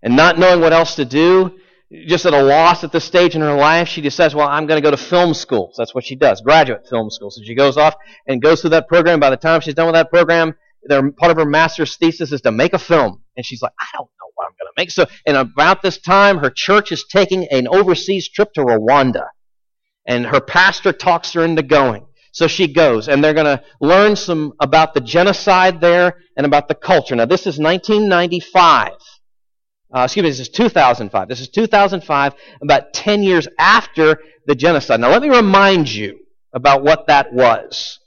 And 0.04 0.16
not 0.16 0.40
knowing 0.40 0.62
what 0.62 0.74
else 0.74 0.96
to 0.96 1.06
do, 1.06 1.60
just 2.08 2.26
at 2.26 2.34
a 2.34 2.42
loss 2.42 2.84
at 2.84 2.92
this 2.92 3.04
stage 3.04 3.36
in 3.36 3.42
her 3.42 3.54
life, 3.54 3.88
she 3.88 4.10
says, 4.10 4.34
Well, 4.34 4.48
I'm 4.48 4.66
going 4.66 4.82
to 4.82 4.84
go 4.84 4.92
to 4.92 4.98
film 4.98 5.34
school. 5.34 5.70
So 5.74 5.82
that's 5.82 5.94
what 5.94 6.06
she 6.06 6.16
does, 6.16 6.42
graduate 6.42 6.88
film 6.90 7.12
school. 7.12 7.30
So 7.30 7.42
she 7.44 7.54
goes 7.54 7.78
off 7.78 7.96
and 8.28 8.42
goes 8.42 8.62
through 8.62 8.72
that 8.72 8.88
program. 8.88 9.20
By 9.20 9.30
the 9.30 9.38
time 9.38 9.62
she's 9.62 9.76
done 9.76 9.86
with 9.86 9.96
that 9.96 10.10
program, 10.10 10.56
part 10.90 11.32
of 11.32 11.38
her 11.38 11.46
master's 11.46 11.96
thesis 11.98 12.32
is 12.32 12.42
to 12.42 12.52
make 12.52 12.74
a 12.74 12.80
film. 12.80 13.22
And 13.38 13.46
she's 13.46 13.62
like, 13.62 13.74
I 13.80 13.86
don't 13.94 14.10
know 14.20 14.32
what 14.36 14.46
I'm 14.46 14.54
going 14.54 14.74
to 14.74 14.82
make. 14.82 14.92
So, 14.92 15.06
and 15.28 15.38
about 15.38 15.82
this 15.82 16.00
time, 16.00 16.40
her 16.40 16.50
church 16.50 16.92
is 16.92 17.06
taking 17.06 17.48
an 17.52 17.68
overseas 17.68 18.28
trip 18.30 18.54
to 18.54 18.62
Rwanda. 18.62 19.28
And 20.08 20.26
her 20.26 20.42
pastor 20.42 20.94
talks 20.94 21.34
her 21.34 21.44
into 21.44 21.62
going. 21.62 22.08
So 22.32 22.48
she 22.48 22.72
goes, 22.72 23.10
and 23.10 23.24
they're 23.24 23.34
going 23.34 23.58
to 23.58 23.64
learn 23.82 24.16
some 24.16 24.54
about 24.60 24.94
the 24.94 25.02
genocide 25.02 25.82
there 25.82 26.22
and 26.38 26.46
about 26.46 26.68
the 26.68 26.76
culture. 26.76 27.16
Now, 27.16 27.26
this 27.26 27.42
is 27.42 27.60
1995. 27.60 28.94
Uh, 29.94 30.04
excuse 30.04 30.24
me, 30.24 30.30
this 30.30 30.40
is 30.40 30.50
2005. 30.50 31.28
This 31.28 31.42
is 31.42 31.50
2005, 31.50 32.34
about 32.62 32.94
10 32.94 33.24
years 33.24 33.48
after 33.60 34.20
the 34.48 34.56
genocide. 34.56 35.02
Now, 35.02 35.10
let 35.10 35.22
me 35.22 35.30
remind 35.30 35.92
you 35.92 36.20
about 36.54 36.84
what 36.84 37.08
that 37.08 37.34
was. 37.34 38.00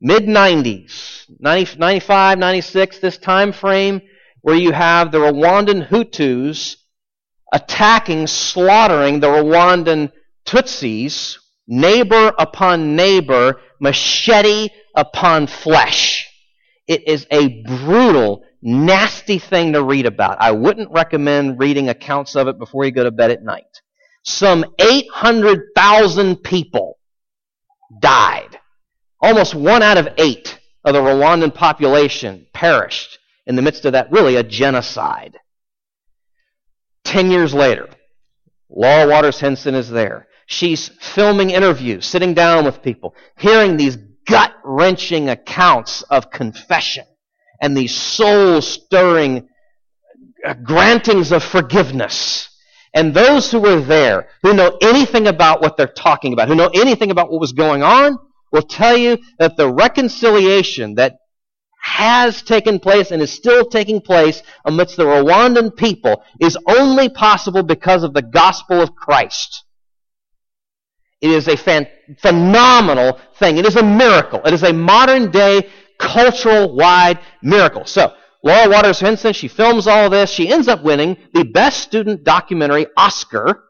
Mid 0.00 0.24
90s, 0.24 1.24
90, 1.38 1.78
95, 1.78 2.38
96, 2.38 2.98
this 2.98 3.18
time 3.18 3.52
frame 3.52 4.00
where 4.42 4.56
you 4.56 4.72
have 4.72 5.12
the 5.12 5.18
Rwandan 5.18 5.88
Hutus 5.88 6.76
attacking, 7.52 8.26
slaughtering 8.26 9.20
the 9.20 9.28
Rwandan 9.28 10.12
Tutsis, 10.46 11.38
neighbor 11.66 12.32
upon 12.38 12.96
neighbor, 12.96 13.60
machete 13.80 14.68
upon 14.94 15.46
flesh. 15.46 16.28
It 16.86 17.06
is 17.06 17.26
a 17.30 17.62
brutal 17.62 18.44
nasty 18.62 19.38
thing 19.38 19.74
to 19.74 19.82
read 19.82 20.06
about. 20.06 20.38
I 20.40 20.52
wouldn't 20.52 20.90
recommend 20.90 21.58
reading 21.58 21.88
accounts 21.88 22.34
of 22.34 22.48
it 22.48 22.58
before 22.58 22.84
you 22.84 22.90
go 22.90 23.04
to 23.04 23.10
bed 23.10 23.30
at 23.30 23.42
night. 23.42 23.82
Some 24.24 24.64
800,000 24.78 26.36
people 26.36 26.98
died. 28.00 28.58
Almost 29.20 29.54
one 29.54 29.82
out 29.82 29.98
of 29.98 30.08
eight 30.18 30.58
of 30.84 30.94
the 30.94 31.00
Rwandan 31.00 31.54
population 31.54 32.46
perished 32.52 33.18
in 33.46 33.56
the 33.56 33.62
midst 33.62 33.84
of 33.84 33.92
that, 33.92 34.12
really, 34.12 34.36
a 34.36 34.42
genocide. 34.42 35.38
Ten 37.04 37.30
years 37.30 37.54
later, 37.54 37.88
Laura 38.68 39.08
Waters 39.08 39.40
Hinson 39.40 39.74
is 39.74 39.88
there. 39.88 40.27
She's 40.50 40.88
filming 40.88 41.50
interviews, 41.50 42.06
sitting 42.06 42.32
down 42.32 42.64
with 42.64 42.82
people, 42.82 43.14
hearing 43.36 43.76
these 43.76 43.96
gut 44.26 44.54
wrenching 44.64 45.28
accounts 45.28 46.00
of 46.02 46.30
confession 46.30 47.04
and 47.60 47.76
these 47.76 47.94
soul 47.94 48.62
stirring 48.62 49.46
uh, 50.46 50.54
grantings 50.54 51.32
of 51.32 51.44
forgiveness. 51.44 52.48
And 52.94 53.12
those 53.12 53.50
who 53.50 53.60
were 53.60 53.82
there, 53.82 54.28
who 54.42 54.54
know 54.54 54.78
anything 54.80 55.26
about 55.26 55.60
what 55.60 55.76
they're 55.76 55.86
talking 55.86 56.32
about, 56.32 56.48
who 56.48 56.54
know 56.54 56.70
anything 56.74 57.10
about 57.10 57.30
what 57.30 57.42
was 57.42 57.52
going 57.52 57.82
on, 57.82 58.16
will 58.50 58.62
tell 58.62 58.96
you 58.96 59.18
that 59.38 59.58
the 59.58 59.70
reconciliation 59.70 60.94
that 60.94 61.18
has 61.82 62.40
taken 62.40 62.80
place 62.80 63.10
and 63.10 63.20
is 63.20 63.30
still 63.30 63.66
taking 63.66 64.00
place 64.00 64.42
amidst 64.64 64.96
the 64.96 65.04
Rwandan 65.04 65.76
people 65.76 66.22
is 66.40 66.56
only 66.66 67.10
possible 67.10 67.62
because 67.62 68.02
of 68.02 68.14
the 68.14 68.22
gospel 68.22 68.80
of 68.80 68.94
Christ. 68.94 69.64
It 71.20 71.30
is 71.30 71.48
a 71.48 71.56
fan- 71.56 71.88
phenomenal 72.18 73.18
thing. 73.38 73.58
It 73.58 73.66
is 73.66 73.76
a 73.76 73.82
miracle. 73.82 74.40
It 74.44 74.54
is 74.54 74.62
a 74.62 74.72
modern 74.72 75.30
day 75.30 75.68
cultural 75.98 76.76
wide 76.76 77.18
miracle. 77.42 77.84
So, 77.84 78.14
Laura 78.44 78.70
Waters 78.70 79.00
Hinson, 79.00 79.32
she 79.32 79.48
films 79.48 79.86
all 79.86 80.10
this. 80.10 80.30
She 80.30 80.48
ends 80.48 80.68
up 80.68 80.84
winning 80.84 81.16
the 81.34 81.44
Best 81.44 81.80
Student 81.80 82.22
Documentary 82.22 82.86
Oscar 82.96 83.64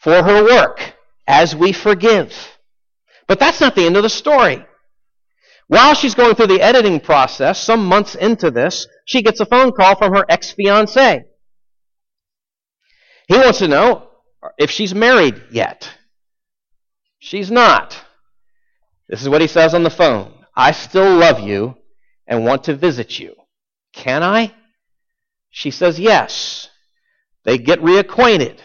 for 0.00 0.22
her 0.22 0.42
work, 0.44 0.94
As 1.26 1.54
We 1.54 1.72
Forgive. 1.72 2.34
But 3.28 3.38
that's 3.38 3.60
not 3.60 3.74
the 3.74 3.84
end 3.84 3.96
of 3.96 4.02
the 4.02 4.08
story. 4.08 4.64
While 5.68 5.94
she's 5.94 6.14
going 6.14 6.34
through 6.34 6.48
the 6.48 6.60
editing 6.60 7.00
process, 7.00 7.62
some 7.62 7.86
months 7.86 8.14
into 8.14 8.50
this, 8.50 8.86
she 9.06 9.22
gets 9.22 9.40
a 9.40 9.46
phone 9.46 9.72
call 9.72 9.96
from 9.96 10.14
her 10.14 10.24
ex 10.28 10.52
fiance. 10.52 11.24
He 13.28 13.36
wants 13.36 13.58
to 13.60 13.68
know 13.68 14.08
if 14.58 14.70
she's 14.70 14.94
married 14.94 15.40
yet. 15.50 15.90
She's 17.24 17.52
not. 17.52 17.96
This 19.08 19.22
is 19.22 19.28
what 19.28 19.40
he 19.40 19.46
says 19.46 19.74
on 19.74 19.84
the 19.84 19.90
phone. 19.90 20.34
I 20.56 20.72
still 20.72 21.18
love 21.18 21.38
you 21.38 21.76
and 22.26 22.44
want 22.44 22.64
to 22.64 22.74
visit 22.74 23.16
you. 23.16 23.36
Can 23.92 24.24
I? 24.24 24.52
She 25.48 25.70
says 25.70 26.00
yes. 26.00 26.68
They 27.44 27.58
get 27.58 27.80
reacquainted. 27.80 28.58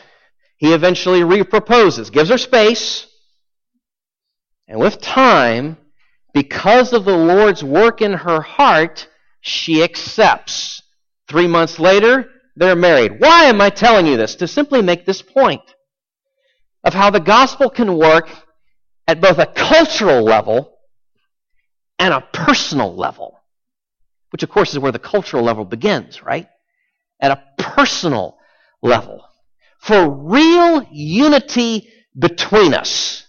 He 0.57 0.73
eventually 0.73 1.19
reproposes, 1.19 2.11
gives 2.11 2.31
her 2.31 2.39
space, 2.39 3.05
and 4.67 4.79
with 4.79 5.01
time, 5.01 5.77
because 6.33 6.93
of 6.93 7.05
the 7.05 7.15
Lord's 7.15 7.63
work 7.63 8.01
in 8.01 8.13
her 8.13 8.41
heart, 8.41 9.07
she 9.39 9.83
accepts. 9.83 10.81
Three 11.27 11.47
months 11.47 11.77
later, 11.77 12.27
they're 12.55 12.75
married. 12.75 13.19
Why 13.19 13.43
am 13.43 13.61
I 13.61 13.69
telling 13.69 14.07
you 14.07 14.17
this? 14.17 14.33
To 14.37 14.47
simply 14.47 14.81
make 14.81 15.05
this 15.05 15.21
point 15.21 15.61
of 16.83 16.95
how 16.95 17.11
the 17.11 17.19
gospel 17.19 17.69
can 17.69 17.95
work 17.95 18.27
at 19.07 19.21
both 19.21 19.39
a 19.39 19.45
cultural 19.45 20.23
level 20.23 20.77
and 21.97 22.13
a 22.13 22.21
personal 22.33 22.95
level, 22.95 23.39
which 24.31 24.43
of 24.43 24.49
course 24.49 24.73
is 24.73 24.79
where 24.79 24.91
the 24.91 24.99
cultural 24.99 25.43
level 25.43 25.65
begins, 25.65 26.21
right? 26.21 26.47
At 27.19 27.31
a 27.31 27.43
personal 27.57 28.37
level. 28.81 29.23
For 29.79 30.09
real 30.09 30.85
unity 30.91 31.89
between 32.17 32.73
us, 32.73 33.25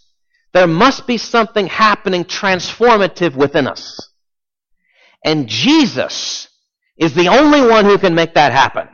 there 0.53 0.67
must 0.67 1.07
be 1.07 1.19
something 1.19 1.67
happening 1.67 2.25
transformative 2.25 3.37
within 3.37 3.67
us. 3.67 4.11
And 5.25 5.49
Jesus 5.49 6.49
is 6.97 7.15
the 7.15 7.29
only 7.29 7.61
one 7.61 7.85
who 7.85 7.99
can 7.99 8.15
make 8.15 8.35
that 8.35 8.53
happen. 8.53 8.89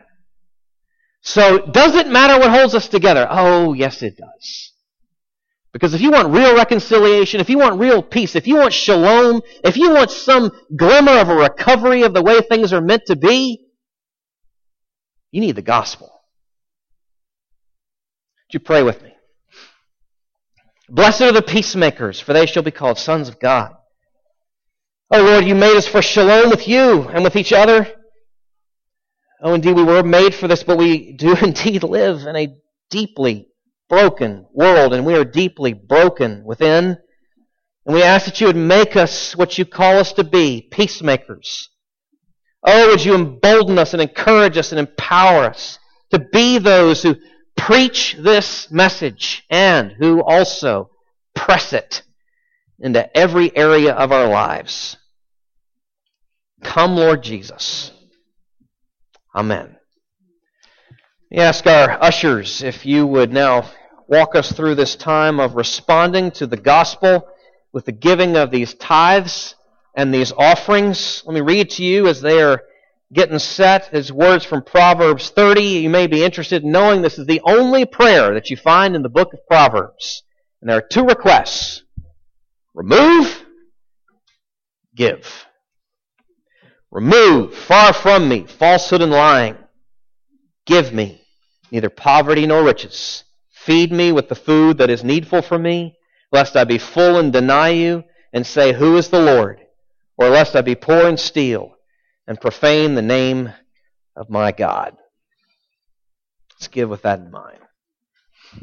So, 1.23 1.67
does 1.67 1.95
it 1.95 2.07
matter 2.07 2.39
what 2.39 2.51
holds 2.51 2.75
us 2.75 2.89
together? 2.89 3.27
Oh, 3.31 3.73
yes, 3.73 4.03
it 4.03 4.17
does. 4.19 4.74
Because 5.75 5.93
if 5.93 6.01
you 6.01 6.13
want 6.13 6.33
real 6.33 6.55
reconciliation, 6.55 7.41
if 7.41 7.51
you 7.51 7.59
want 7.59 7.81
real 7.81 8.01
peace, 8.01 8.37
if 8.37 8.47
you 8.47 8.59
want 8.59 8.73
shalom, 8.73 9.43
if 9.65 9.77
you 9.77 9.91
want 9.91 10.13
some 10.13 10.53
glimmer 10.75 11.19
of 11.19 11.29
a 11.29 11.35
recovery 11.35 12.05
of 12.05 12.15
the 12.15 12.23
way 12.23 12.41
things 12.41 12.73
are 12.73 12.81
meant 12.81 13.03
to 13.09 13.17
be, 13.17 13.67
you 15.33 15.41
need 15.41 15.57
the 15.57 15.63
gospel. 15.63 16.07
Would 18.47 18.55
you 18.55 18.61
pray 18.61 18.85
with 18.85 19.03
me? 19.03 19.15
Blessed 20.89 21.23
are 21.23 21.33
the 21.33 21.43
peacemakers, 21.43 22.21
for 22.21 22.33
they 22.33 22.47
shall 22.47 22.63
be 22.63 22.71
called 22.71 22.97
sons 22.97 23.29
of 23.29 23.41
God. 23.41 23.75
Oh 25.11 25.25
Lord, 25.25 25.45
you 25.45 25.57
made 25.57 25.77
us 25.77 25.89
for 25.89 26.03
shalom 26.03 26.51
with 26.51 26.69
you 26.69 27.03
and 27.09 27.25
with 27.25 27.35
each 27.35 27.53
other. 27.53 27.89
Oh, 29.43 29.55
indeed, 29.55 29.75
we 29.75 29.83
were 29.83 30.05
made 30.05 30.37
for 30.37 30.47
this, 30.47 30.63
but 30.63 30.79
we 30.79 31.15
do 31.15 31.35
indeed 31.43 31.83
live 31.83 32.29
in 32.29 32.37
a 32.37 32.55
deeply 32.91 33.49
broken 33.89 34.47
world, 34.53 34.95
and 34.95 35.05
we 35.05 35.15
are 35.15 35.25
deeply 35.25 35.73
broken 35.73 36.45
within. 36.45 36.97
And 37.87 37.95
we 37.95 38.03
ask 38.03 38.27
that 38.27 38.41
you 38.41 38.47
would 38.47 38.57
make 38.57 38.97
us 38.97 39.37
what 39.37 39.59
you 39.59 39.65
call 39.65 39.99
us 39.99 40.13
to 40.15 40.25
be, 40.25 40.69
peacemakers. 40.71 41.69
Oh, 42.67 42.89
would 42.89 43.05
you 43.05 43.15
embolden 43.15 43.79
us 43.79 43.93
and 43.93 44.01
encourage 44.01 44.57
us 44.57 44.73
and 44.73 44.79
empower 44.79 45.45
us 45.45 45.79
to 46.11 46.19
be 46.19 46.59
those 46.59 47.03
who 47.03 47.17
preach 47.57 48.17
this 48.19 48.71
message 48.71 49.45
and 49.51 49.93
who 49.99 50.23
also 50.23 50.91
press 51.35 51.73
it 51.73 52.03
into 52.79 53.17
every 53.17 53.55
area 53.57 53.93
of 53.93 54.13
our 54.13 54.29
lives. 54.29 54.97
Come, 56.63 56.97
Lord 56.97 57.23
Jesus. 57.23 57.93
Amen. 59.35 59.77
Ask 61.37 61.67
our 61.67 62.01
ushers 62.01 62.63
if 62.63 62.87
you 62.87 63.09
would 63.09 63.33
now 63.33 63.69
walk 64.07 64.37
us 64.37 64.53
through 64.53 64.77
this 64.77 64.95
time 64.95 65.41
of 65.41 65.57
responding 65.57 66.31
to 66.33 66.47
the 66.47 66.57
gospel 66.57 67.27
with 67.73 67.87
the 67.87 67.93
giving 67.93 68.37
of 68.37 68.53
these 68.53 68.75
tithes 68.75 69.57
and 69.97 70.15
these 70.15 70.31
offerings. 70.31 71.25
Let 71.27 71.35
me 71.35 71.41
read 71.41 71.71
to 71.71 71.83
you 71.83 72.07
as 72.07 72.21
they 72.21 72.41
are 72.41 72.63
getting 73.13 73.41
set 73.41 73.87
his 73.87 74.13
words 74.13 74.45
from 74.45 74.63
Proverbs 74.63 75.31
30. 75.31 75.61
You 75.61 75.91
may 75.91 76.07
be 76.07 76.23
interested 76.23 76.63
in 76.63 76.71
knowing 76.71 77.03
this 77.03 77.19
is 77.19 77.27
the 77.27 77.41
only 77.45 77.85
prayer 77.85 78.33
that 78.35 78.49
you 78.49 78.57
find 78.57 78.95
in 78.95 79.03
the 79.03 79.09
book 79.09 79.33
of 79.33 79.41
Proverbs. 79.49 80.23
And 80.61 80.71
there 80.71 80.79
are 80.79 80.87
two 80.89 81.05
requests 81.05 81.83
remove, 82.75 83.45
give. 84.95 85.47
Remove 86.93 87.57
far 87.57 87.93
from 87.93 88.29
me 88.29 88.47
falsehood 88.47 89.03
and 89.03 89.11
lying. 89.11 89.57
Give 90.65 90.93
me 90.93 91.23
neither 91.75 91.91
poverty 91.91 92.47
nor 92.47 92.63
riches. 92.63 93.25
Feed 93.51 93.91
me 93.91 94.13
with 94.13 94.29
the 94.29 94.37
food 94.37 94.79
that 94.79 94.91
is 94.91 95.03
needful 95.03 95.43
for 95.43 95.59
me, 95.59 95.97
lest 96.31 96.55
I 96.55 96.63
be 96.63 96.79
full 96.79 97.19
and 97.19 97.33
deny 97.33 97.71
you 97.71 98.05
and 98.33 98.47
say, 98.47 98.73
Who 98.73 98.97
is 98.97 99.09
the 99.09 99.21
Lord? 99.21 99.61
Or 100.17 100.29
lest 100.29 100.55
I 100.55 100.61
be 100.61 100.77
poor 100.77 101.09
and 101.09 101.19
steal 101.19 101.75
and 102.29 102.41
profane 102.41 102.95
the 102.95 103.03
name 103.03 103.53
of 104.15 104.31
my 104.31 104.53
God. 104.53 104.97
Let's 106.53 106.69
give 106.69 106.89
with 106.89 107.03
that 107.03 107.19
in 107.19 107.33
mind. 107.33 107.59